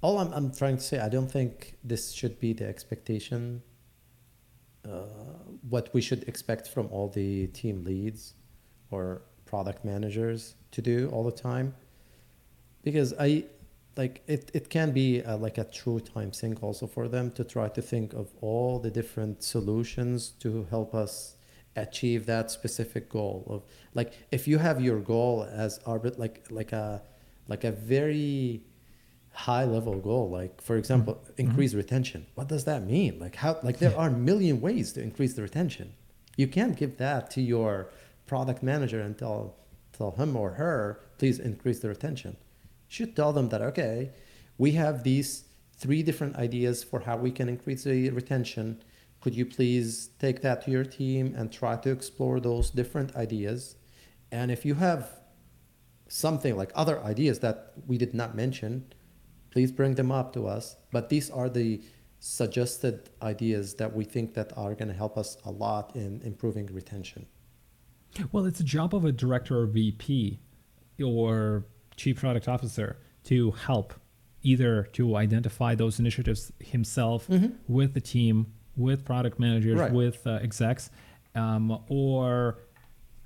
all 0.00 0.18
I'm, 0.18 0.32
I'm 0.32 0.52
trying 0.52 0.78
to 0.78 0.82
say, 0.82 0.98
I 0.98 1.08
don't 1.08 1.30
think 1.30 1.76
this 1.84 2.10
should 2.12 2.40
be 2.40 2.52
the 2.52 2.66
expectation. 2.66 3.62
Uh, 4.84 5.02
what 5.68 5.94
we 5.94 6.00
should 6.00 6.24
expect 6.26 6.66
from 6.66 6.88
all 6.90 7.08
the 7.08 7.46
team 7.48 7.84
leads 7.84 8.34
or 8.90 9.22
product 9.44 9.84
managers 9.84 10.56
to 10.72 10.82
do 10.82 11.08
all 11.12 11.22
the 11.22 11.30
time, 11.30 11.74
because 12.82 13.14
I 13.20 13.44
like 13.96 14.22
it. 14.26 14.50
It 14.54 14.70
can 14.70 14.90
be 14.90 15.20
a, 15.20 15.36
like 15.36 15.58
a 15.58 15.64
true 15.64 16.00
time 16.00 16.32
sink 16.32 16.62
also 16.62 16.86
for 16.86 17.06
them 17.06 17.30
to 17.32 17.44
try 17.44 17.68
to 17.68 17.82
think 17.82 18.12
of 18.12 18.30
all 18.40 18.80
the 18.80 18.90
different 18.90 19.44
solutions 19.44 20.30
to 20.40 20.66
help 20.70 20.94
us 20.94 21.36
achieve 21.76 22.26
that 22.26 22.50
specific 22.50 23.08
goal 23.08 23.44
of 23.48 23.62
like 23.94 24.12
if 24.30 24.46
you 24.46 24.58
have 24.58 24.80
your 24.80 25.00
goal 25.00 25.48
as 25.50 25.78
arbit 25.80 26.18
like 26.18 26.44
like 26.50 26.72
a 26.72 27.02
like 27.48 27.64
a 27.64 27.72
very 27.72 28.62
high 29.32 29.64
level 29.64 29.98
goal 29.98 30.28
like 30.28 30.60
for 30.60 30.76
example 30.76 31.14
mm-hmm. 31.14 31.32
increase 31.38 31.70
mm-hmm. 31.70 31.78
retention 31.78 32.26
what 32.34 32.48
does 32.48 32.64
that 32.64 32.82
mean? 32.84 33.18
Like 33.18 33.36
how 33.36 33.58
like 33.62 33.78
there 33.78 33.96
are 33.96 34.08
a 34.08 34.12
million 34.12 34.60
ways 34.60 34.92
to 34.94 35.02
increase 35.02 35.34
the 35.34 35.42
retention. 35.42 35.94
You 36.36 36.48
can't 36.48 36.76
give 36.76 36.98
that 36.98 37.30
to 37.32 37.40
your 37.40 37.90
product 38.26 38.62
manager 38.62 39.00
and 39.00 39.16
tell 39.16 39.56
tell 39.96 40.12
him 40.12 40.36
or 40.36 40.52
her 40.52 41.00
please 41.18 41.38
increase 41.38 41.80
the 41.80 41.88
retention. 41.88 42.36
You 42.88 42.94
should 42.96 43.16
tell 43.16 43.32
them 43.32 43.48
that 43.50 43.62
okay 43.62 44.10
we 44.58 44.72
have 44.72 45.04
these 45.04 45.44
three 45.76 46.02
different 46.02 46.36
ideas 46.36 46.84
for 46.84 47.00
how 47.00 47.16
we 47.16 47.30
can 47.30 47.48
increase 47.48 47.84
the 47.84 48.10
retention 48.10 48.82
could 49.22 49.34
you 49.36 49.46
please 49.46 50.10
take 50.18 50.42
that 50.42 50.62
to 50.64 50.70
your 50.70 50.84
team 50.84 51.34
and 51.36 51.50
try 51.50 51.76
to 51.76 51.90
explore 51.90 52.40
those 52.40 52.70
different 52.70 53.14
ideas? 53.14 53.76
And 54.32 54.50
if 54.50 54.64
you 54.66 54.74
have 54.74 55.08
something 56.08 56.56
like 56.56 56.72
other 56.74 57.00
ideas 57.00 57.38
that 57.38 57.72
we 57.86 57.96
did 57.96 58.14
not 58.14 58.34
mention, 58.34 58.92
please 59.50 59.70
bring 59.70 59.94
them 59.94 60.10
up 60.10 60.32
to 60.34 60.48
us. 60.48 60.76
But 60.90 61.08
these 61.08 61.30
are 61.30 61.48
the 61.48 61.80
suggested 62.18 63.10
ideas 63.22 63.74
that 63.74 63.94
we 63.94 64.04
think 64.04 64.34
that 64.34 64.52
are 64.56 64.74
going 64.74 64.88
to 64.88 64.94
help 64.94 65.16
us 65.16 65.36
a 65.44 65.50
lot 65.50 65.94
in 65.94 66.20
improving 66.22 66.66
retention. 66.66 67.26
Well, 68.32 68.44
it's 68.44 68.60
a 68.60 68.64
job 68.64 68.94
of 68.94 69.04
a 69.04 69.12
director 69.12 69.60
or 69.60 69.66
VP 69.66 70.40
or 71.02 71.64
chief 71.96 72.18
product 72.18 72.48
officer 72.48 72.98
to 73.24 73.52
help 73.52 73.94
either 74.42 74.88
to 74.94 75.14
identify 75.16 75.76
those 75.76 76.00
initiatives 76.00 76.52
himself 76.58 77.28
mm-hmm. 77.28 77.54
with 77.68 77.94
the 77.94 78.00
team 78.00 78.52
with 78.76 79.04
product 79.04 79.38
managers, 79.38 79.78
right. 79.78 79.92
with 79.92 80.26
uh, 80.26 80.38
execs, 80.42 80.90
um, 81.34 81.78
or 81.88 82.58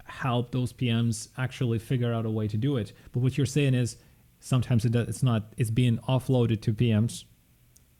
help 0.05 0.51
those 0.53 0.73
PMs 0.73 1.29
actually 1.37 1.79
figure 1.79 2.13
out 2.13 2.27
a 2.27 2.31
way 2.31 2.49
to 2.49 2.57
do 2.57 2.77
it. 2.77 2.93
But 3.13 3.21
what 3.21 3.37
you're 3.37 3.47
saying 3.47 3.75
is 3.75 3.97
sometimes 4.41 4.85
it 4.85 4.93
does, 4.93 5.09
it's 5.09 5.23
not, 5.23 5.53
it's 5.57 5.71
being 5.71 5.99
offloaded 6.09 6.63
to 6.63 6.73
PMs. 6.73 7.25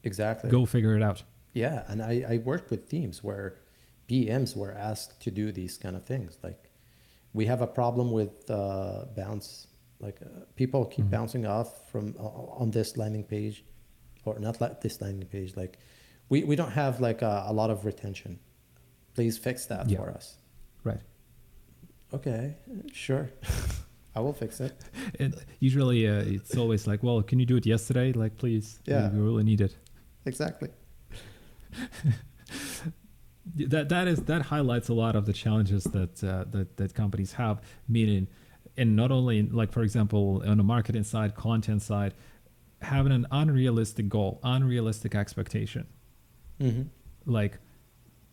Exactly. 0.05 0.51
Go 0.51 0.67
figure 0.67 0.97
it 0.97 1.03
out. 1.03 1.23
Yeah. 1.53 1.85
And 1.89 2.03
I, 2.03 2.25
I 2.29 2.39
worked 2.39 2.71
with 2.71 2.89
teams 2.89 3.25
where 3.25 3.57
PMs 4.09 4.57
were 4.57 4.73
asked 4.73 5.21
to 5.23 5.31
do 5.31 5.51
these 5.51 5.77
kind 5.77 5.97
of 5.97 6.05
things. 6.05 6.39
Like 6.43 6.71
we 7.33 7.47
have 7.47 7.61
a 7.61 7.67
problem 7.67 8.13
with 8.13 8.49
uh, 8.51 9.07
bounce, 9.17 9.67
like 10.01 10.21
uh, 10.23 10.45
people 10.55 10.85
keep 10.85 11.07
mm-hmm. 11.07 11.13
bouncing 11.13 11.47
off 11.47 11.91
from 11.91 12.15
uh, 12.19 12.23
on 12.23 12.71
this 12.71 12.97
landing 12.97 13.25
page 13.25 13.65
or 14.25 14.39
not 14.39 14.61
like 14.61 14.81
this 14.81 15.01
landing 15.01 15.29
page, 15.29 15.57
like 15.57 15.79
we, 16.29 16.45
we 16.45 16.57
don't 16.57 16.73
have 16.73 17.01
like 17.01 17.23
a, 17.23 17.45
a 17.47 17.53
lot 17.53 17.71
of 17.71 17.85
retention. 17.85 18.39
Please 19.15 19.39
fix 19.39 19.67
that 19.67 19.89
yeah. 19.89 19.99
for 19.99 20.11
us. 20.11 20.37
Right. 20.85 21.01
Okay, 22.13 22.57
sure. 22.93 23.31
I 24.15 24.21
will 24.21 24.33
fix 24.33 24.61
it. 24.61 24.75
And 25.19 25.35
usually 25.61 26.09
uh, 26.09 26.23
it's 26.25 26.57
always 26.57 26.87
like, 26.87 27.03
well, 27.03 27.23
can 27.23 27.39
you 27.39 27.45
do 27.47 27.57
it 27.57 27.67
yesterday? 27.67 28.13
Like, 28.13 28.39
please. 28.39 28.81
Yeah. 28.87 29.11
We 29.11 29.21
really 29.21 29.45
need 29.45 29.61
it. 29.61 29.77
Exactly. 30.25 30.71
that 33.55 33.89
that 33.91 34.09
is 34.09 34.23
that 34.23 34.43
highlights 34.43 34.89
a 34.89 34.95
lot 34.95 35.17
of 35.17 35.27
the 35.27 35.33
challenges 35.33 35.85
that 35.85 36.25
uh, 36.25 36.45
that 36.51 36.79
that 36.79 36.95
companies 36.95 37.33
have. 37.33 37.61
Meaning, 37.89 38.29
and 38.79 38.97
not 38.97 39.13
only 39.13 39.43
like 39.43 39.71
for 39.71 39.83
example 39.83 40.43
on 40.47 40.57
the 40.57 40.65
marketing 40.65 41.05
side, 41.05 41.35
content 41.35 41.83
side, 41.83 42.15
having 42.81 43.13
an 43.13 43.27
unrealistic 43.31 44.09
goal, 44.09 44.41
unrealistic 44.43 45.15
expectation 45.15 45.87
Mm-hmm. 46.61 46.83
Like 47.31 47.59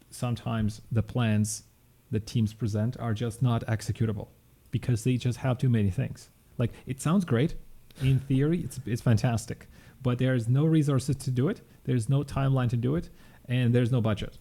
sometimes 0.10 0.82
the 0.92 1.04
plans 1.04 1.64
that 2.12 2.28
teams 2.28 2.54
present 2.54 2.96
are 3.00 3.14
just 3.14 3.42
not 3.42 3.66
executable 3.68 4.28
because 4.72 5.04
they 5.04 5.18
just 5.18 5.40
have 5.40 5.58
too 5.58 5.70
many 5.70 5.90
things. 5.90 6.30
Like 6.58 6.72
it 6.86 7.02
sounds 7.02 7.26
great 7.26 7.56
in 8.02 8.20
theory, 8.20 8.62
it's 8.62 8.80
it's 8.86 9.02
fantastic, 9.02 9.68
but 10.02 10.18
there's 10.18 10.48
no 10.48 10.66
resources 10.66 11.16
to 11.18 11.32
do 11.32 11.50
it. 11.50 11.62
There's 11.84 12.10
no 12.10 12.24
timeline 12.24 12.70
to 12.70 12.78
do 12.78 12.96
it, 12.96 13.10
and 13.48 13.74
there's 13.74 13.92
no 13.92 14.02
budget. 14.02 14.38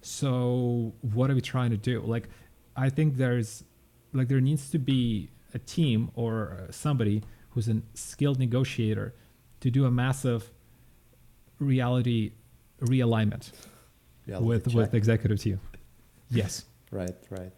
So 0.00 0.92
what 1.00 1.30
are 1.30 1.34
we 1.34 1.40
trying 1.40 1.70
to 1.70 1.76
do? 1.76 2.00
Like 2.00 2.28
I 2.76 2.90
think 2.90 3.16
there's 3.16 3.64
like 4.12 4.28
there 4.28 4.40
needs 4.40 4.70
to 4.70 4.78
be 4.78 5.30
a 5.54 5.58
team 5.58 6.10
or 6.14 6.66
somebody 6.70 7.22
who's 7.50 7.68
a 7.68 7.80
skilled 7.94 8.38
negotiator 8.38 9.14
to 9.60 9.70
do 9.70 9.84
a 9.86 9.90
massive 9.90 10.50
reality 11.58 12.32
realignment 12.80 13.52
Reality 14.26 14.46
with 14.46 14.74
with 14.74 14.94
executive 14.94 15.40
team. 15.40 15.60
Yes. 16.30 16.64
Right, 16.92 17.16
right. 17.30 17.52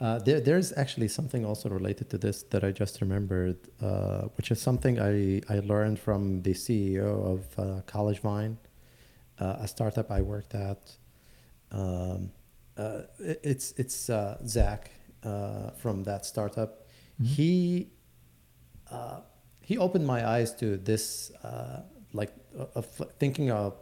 Uh, 0.00 0.18
there, 0.18 0.40
there's 0.40 0.72
actually 0.76 1.06
something 1.08 1.44
also 1.44 1.68
related 1.68 2.10
to 2.10 2.18
this 2.18 2.42
that 2.50 2.64
I 2.64 2.72
just 2.72 3.00
remembered, 3.00 3.56
uh, 3.80 4.22
which 4.36 4.50
is 4.50 4.60
something 4.60 4.98
I, 4.98 5.40
I 5.48 5.60
learned 5.60 5.98
from 6.00 6.42
the 6.42 6.54
CEO 6.54 7.06
of 7.32 7.40
uh, 7.56 7.82
CollegeVine, 7.86 8.56
uh, 9.38 9.56
a 9.60 9.68
startup 9.68 10.10
I 10.10 10.22
worked 10.22 10.54
at. 10.56 10.96
Um, 11.70 12.32
uh, 12.76 13.02
it- 13.20 13.40
it's 13.44 13.72
it's 13.78 14.10
uh, 14.10 14.38
Zach 14.44 14.90
uh, 15.22 15.70
from 15.82 16.02
that 16.02 16.26
startup. 16.26 16.70
Mhm. 17.20 17.26
He 17.26 17.90
uh, 18.90 19.20
he 19.60 19.78
opened 19.78 20.04
my 20.06 20.26
eyes 20.26 20.52
to 20.56 20.76
this, 20.78 21.30
uh, 21.44 21.82
like 22.12 22.32
uh, 22.58 22.82
thinking 23.20 23.50
of 23.52 23.74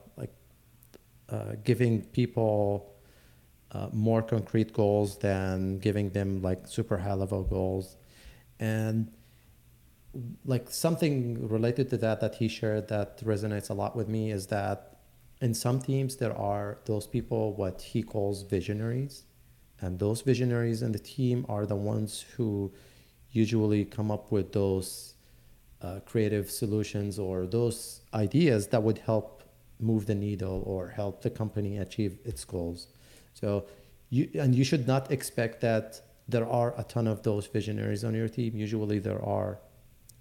uh, 1.31 1.55
giving 1.65 2.03
people 2.07 2.95
uh, 3.73 3.89
more 3.93 4.23
concrete 4.23 4.73
goals 4.73 5.19
than 5.19 5.79
giving 5.79 6.11
them 6.11 6.43
like 6.43 6.67
super 6.67 6.99
high 6.99 7.15
level 7.15 7.43
goals. 7.45 7.97
And 8.59 9.13
like 10.45 10.71
something 10.71 11.49
related 11.49 11.89
to 11.91 11.97
that 11.99 12.21
that 12.21 12.35
he 12.37 12.49
shared 12.49 12.89
that 12.89 13.25
resonates 13.25 13.71
a 13.71 13.75
lot 13.75 13.95
with 13.95 14.09
me 14.09 14.33
is 14.33 14.49
that 14.49 14.99
in 15.41 15.55
some 15.55 15.81
teams 15.81 16.17
there 16.17 16.37
are 16.37 16.79
those 16.87 17.07
people 17.07 17.55
what 17.55 17.81
he 17.81 18.03
calls 18.03 18.43
visionaries. 18.43 19.25
And 19.81 19.99
those 19.99 20.21
visionaries 20.21 20.83
in 20.83 20.93
the 20.93 20.99
team 20.99 21.47
are 21.49 21.65
the 21.65 21.77
ones 21.77 22.25
who 22.37 22.73
usually 23.31 23.85
come 23.85 24.11
up 24.11 24.31
with 24.31 24.53
those 24.53 25.15
uh, 25.81 26.01
creative 26.05 26.51
solutions 26.51 27.19
or 27.19 27.47
those 27.47 28.03
ideas 28.13 28.67
that 28.69 28.83
would 28.83 28.99
help 28.99 29.40
move 29.81 30.07
the 30.07 30.15
needle 30.15 30.63
or 30.67 30.89
help 30.89 31.23
the 31.23 31.31
company 31.31 31.79
achieve 31.79 32.19
its 32.25 32.45
goals 32.45 32.89
so 33.35 33.65
you 34.11 34.29
and 34.35 34.55
you 34.55 34.65
should 34.65 34.87
not 34.87 35.11
expect 35.11 35.61
that 35.61 36.01
there 36.31 36.49
are 36.49 36.75
a 36.79 36.85
ton 36.85 37.07
of 37.07 37.23
those 37.23 37.47
visionaries 37.47 38.05
on 38.05 38.15
your 38.15 38.29
team. 38.29 38.57
Usually 38.57 38.99
there 38.99 39.23
are 39.25 39.59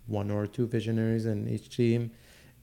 one 0.08 0.32
or 0.32 0.48
two 0.48 0.65
visionaries 0.65 1.26
in 1.26 1.48
each 1.48 1.76
team. 1.76 2.12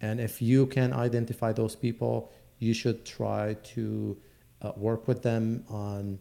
And 0.01 0.21
if 0.21 0.43
you 0.43 0.67
can 0.67 0.93
identify 0.93 1.53
those 1.53 1.77
people, 1.77 2.33
you 2.59 2.75
should 2.75 3.05
try 3.07 3.55
to 3.75 4.17
uh, 4.63 4.73
work 4.77 5.07
with 5.07 5.23
them 5.23 5.65
on 5.69 6.19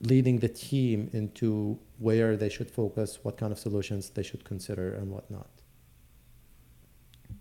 leading 0.00 0.38
the 0.38 0.48
team 0.48 1.08
into 1.12 1.78
where 1.98 2.36
they 2.36 2.48
should 2.48 2.70
focus, 2.70 3.20
what 3.22 3.36
kind 3.36 3.52
of 3.52 3.58
solutions 3.58 4.10
they 4.10 4.22
should 4.22 4.44
consider, 4.44 4.94
and 4.94 5.10
whatnot. 5.10 5.48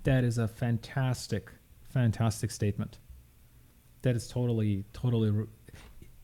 That 0.03 0.23
is 0.23 0.37
a 0.37 0.47
fantastic, 0.47 1.51
fantastic 1.93 2.51
statement. 2.51 2.97
That 4.01 4.15
is 4.15 4.27
totally, 4.27 4.83
totally. 4.93 5.29
r- 5.29 5.47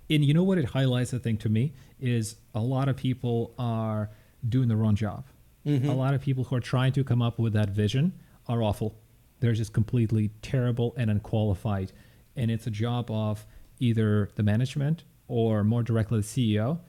And 0.09 0.25
you 0.25 0.33
know 0.33 0.43
what 0.43 0.57
it 0.57 0.65
highlights, 0.65 1.13
I 1.13 1.19
think, 1.19 1.39
to 1.41 1.49
me, 1.49 1.73
is 1.99 2.35
a 2.55 2.59
lot 2.61 2.89
of 2.89 2.97
people 2.97 3.53
are 3.59 4.09
doing 4.47 4.67
the 4.67 4.75
wrong 4.75 4.95
job. 4.95 5.25
Mhm. 5.65 5.87
A 5.87 5.93
lot 5.93 6.13
of 6.13 6.21
people 6.21 6.45
who 6.45 6.55
are 6.55 6.59
trying 6.61 6.93
to 6.93 7.03
come 7.03 7.21
up 7.21 7.37
with 7.37 7.53
that 7.53 7.69
vision 7.69 8.13
are 8.47 8.63
awful. 8.63 8.95
They're 9.39 9.53
just 9.53 9.71
completely 9.73 10.31
terrible 10.41 10.93
and 10.97 11.11
unqualified. 11.11 11.91
And 12.35 12.49
it's 12.49 12.65
a 12.65 12.71
job 12.71 13.11
of 13.11 13.45
either 13.79 14.29
the 14.35 14.43
management 14.43 15.03
or 15.27 15.63
more 15.63 15.83
directly 15.83 16.19
the 16.19 16.25
CEO 16.25 16.79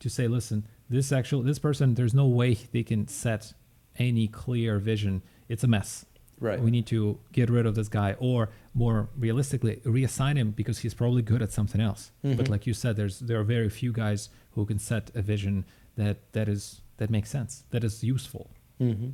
to 0.00 0.08
say, 0.10 0.28
listen, 0.28 0.66
this 0.90 1.10
actual 1.12 1.42
this 1.42 1.58
person, 1.58 1.94
there's 1.94 2.14
no 2.14 2.26
way 2.26 2.54
they 2.72 2.82
can 2.82 3.08
set 3.08 3.54
any 3.98 4.28
clear 4.28 4.78
vision. 4.78 5.22
It's 5.48 5.64
a 5.64 5.68
mess. 5.68 6.04
Right. 6.38 6.60
We 6.60 6.70
need 6.70 6.86
to 6.88 7.18
get 7.32 7.48
rid 7.48 7.64
of 7.66 7.74
this 7.74 7.88
guy, 7.88 8.14
or 8.18 8.50
more 8.74 9.08
realistically, 9.16 9.76
reassign 9.86 10.36
him 10.36 10.50
because 10.50 10.78
he's 10.80 10.92
probably 10.92 11.22
good 11.22 11.40
at 11.40 11.50
something 11.50 11.80
else. 11.80 12.12
But 12.22 12.36
Mhm. 12.36 12.48
like 12.50 12.66
you 12.66 12.74
said, 12.74 12.96
there's 12.96 13.20
there 13.20 13.40
are 13.40 13.44
very 13.44 13.70
few 13.70 13.90
guys 13.92 14.28
who 14.52 14.66
can 14.66 14.78
set 14.78 15.10
a 15.14 15.22
vision 15.22 15.64
that 15.96 16.16
that 16.32 16.48
is 16.48 16.82
that 16.98 17.08
makes 17.10 17.30
sense, 17.30 17.64
that 17.70 17.82
is 17.84 18.04
useful. 18.04 18.50
Mm-hmm. 18.80 19.10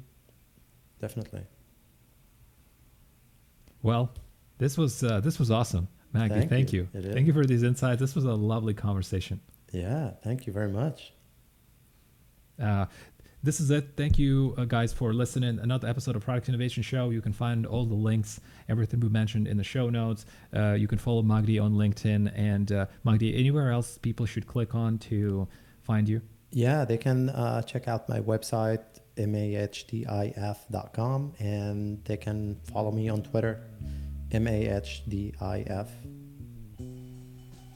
Definitely. 1.00 1.44
Well, 3.82 4.10
this 4.58 4.76
was 4.78 5.02
uh, 5.02 5.20
this 5.20 5.38
was 5.38 5.50
awesome, 5.50 5.88
Maggie. 6.12 6.34
Thank 6.34 6.50
Thank, 6.50 6.72
you. 6.72 6.88
you. 6.92 7.12
Thank 7.12 7.26
you 7.26 7.32
for 7.32 7.44
these 7.46 7.62
insights. 7.62 8.00
This 8.00 8.14
was 8.14 8.24
a 8.24 8.34
lovely 8.34 8.74
conversation. 8.74 9.40
Yeah. 9.72 10.10
Thank 10.22 10.46
you 10.46 10.52
very 10.52 10.70
much. 10.70 11.12
Uh, 12.60 12.86
this 13.42 13.60
is 13.60 13.70
it. 13.70 13.94
Thank 13.96 14.18
you, 14.18 14.54
uh, 14.56 14.64
guys, 14.64 14.92
for 14.92 15.12
listening. 15.12 15.58
Another 15.58 15.88
episode 15.88 16.14
of 16.14 16.24
Product 16.24 16.48
Innovation 16.48 16.82
Show. 16.82 17.10
You 17.10 17.20
can 17.20 17.32
find 17.32 17.66
all 17.66 17.84
the 17.84 17.94
links, 17.94 18.40
everything 18.68 19.00
we 19.00 19.08
mentioned 19.08 19.48
in 19.48 19.56
the 19.56 19.64
show 19.64 19.90
notes. 19.90 20.26
Uh, 20.54 20.72
you 20.74 20.86
can 20.86 20.98
follow 20.98 21.22
Magdi 21.22 21.60
on 21.62 21.72
LinkedIn. 21.74 22.32
And 22.36 22.70
uh, 22.70 22.86
Magdi, 23.04 23.36
anywhere 23.36 23.72
else 23.72 23.98
people 23.98 24.26
should 24.26 24.46
click 24.46 24.74
on 24.74 24.98
to 24.98 25.48
find 25.80 26.08
you? 26.08 26.22
Yeah, 26.50 26.84
they 26.84 26.98
can 26.98 27.30
uh, 27.30 27.62
check 27.62 27.88
out 27.88 28.08
my 28.08 28.20
website, 28.20 28.84
mahdif.com, 29.16 29.72
and 31.38 32.04
they 32.04 32.16
can 32.18 32.60
follow 32.70 32.92
me 32.92 33.08
on 33.08 33.22
Twitter, 33.22 33.62
mahdif. 34.30 35.88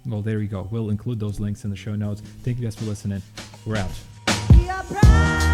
Well, 0.06 0.22
there 0.22 0.38
you 0.40 0.46
go. 0.46 0.68
We'll 0.70 0.90
include 0.90 1.18
those 1.18 1.40
links 1.40 1.64
in 1.64 1.70
the 1.70 1.76
show 1.76 1.96
notes. 1.96 2.20
Thank 2.42 2.58
you 2.58 2.64
guys 2.64 2.76
for 2.76 2.84
listening. 2.84 3.22
We're 3.64 3.78
out. 3.78 3.90
We 4.50 4.68
are 4.68 4.84
proud. 4.84 5.45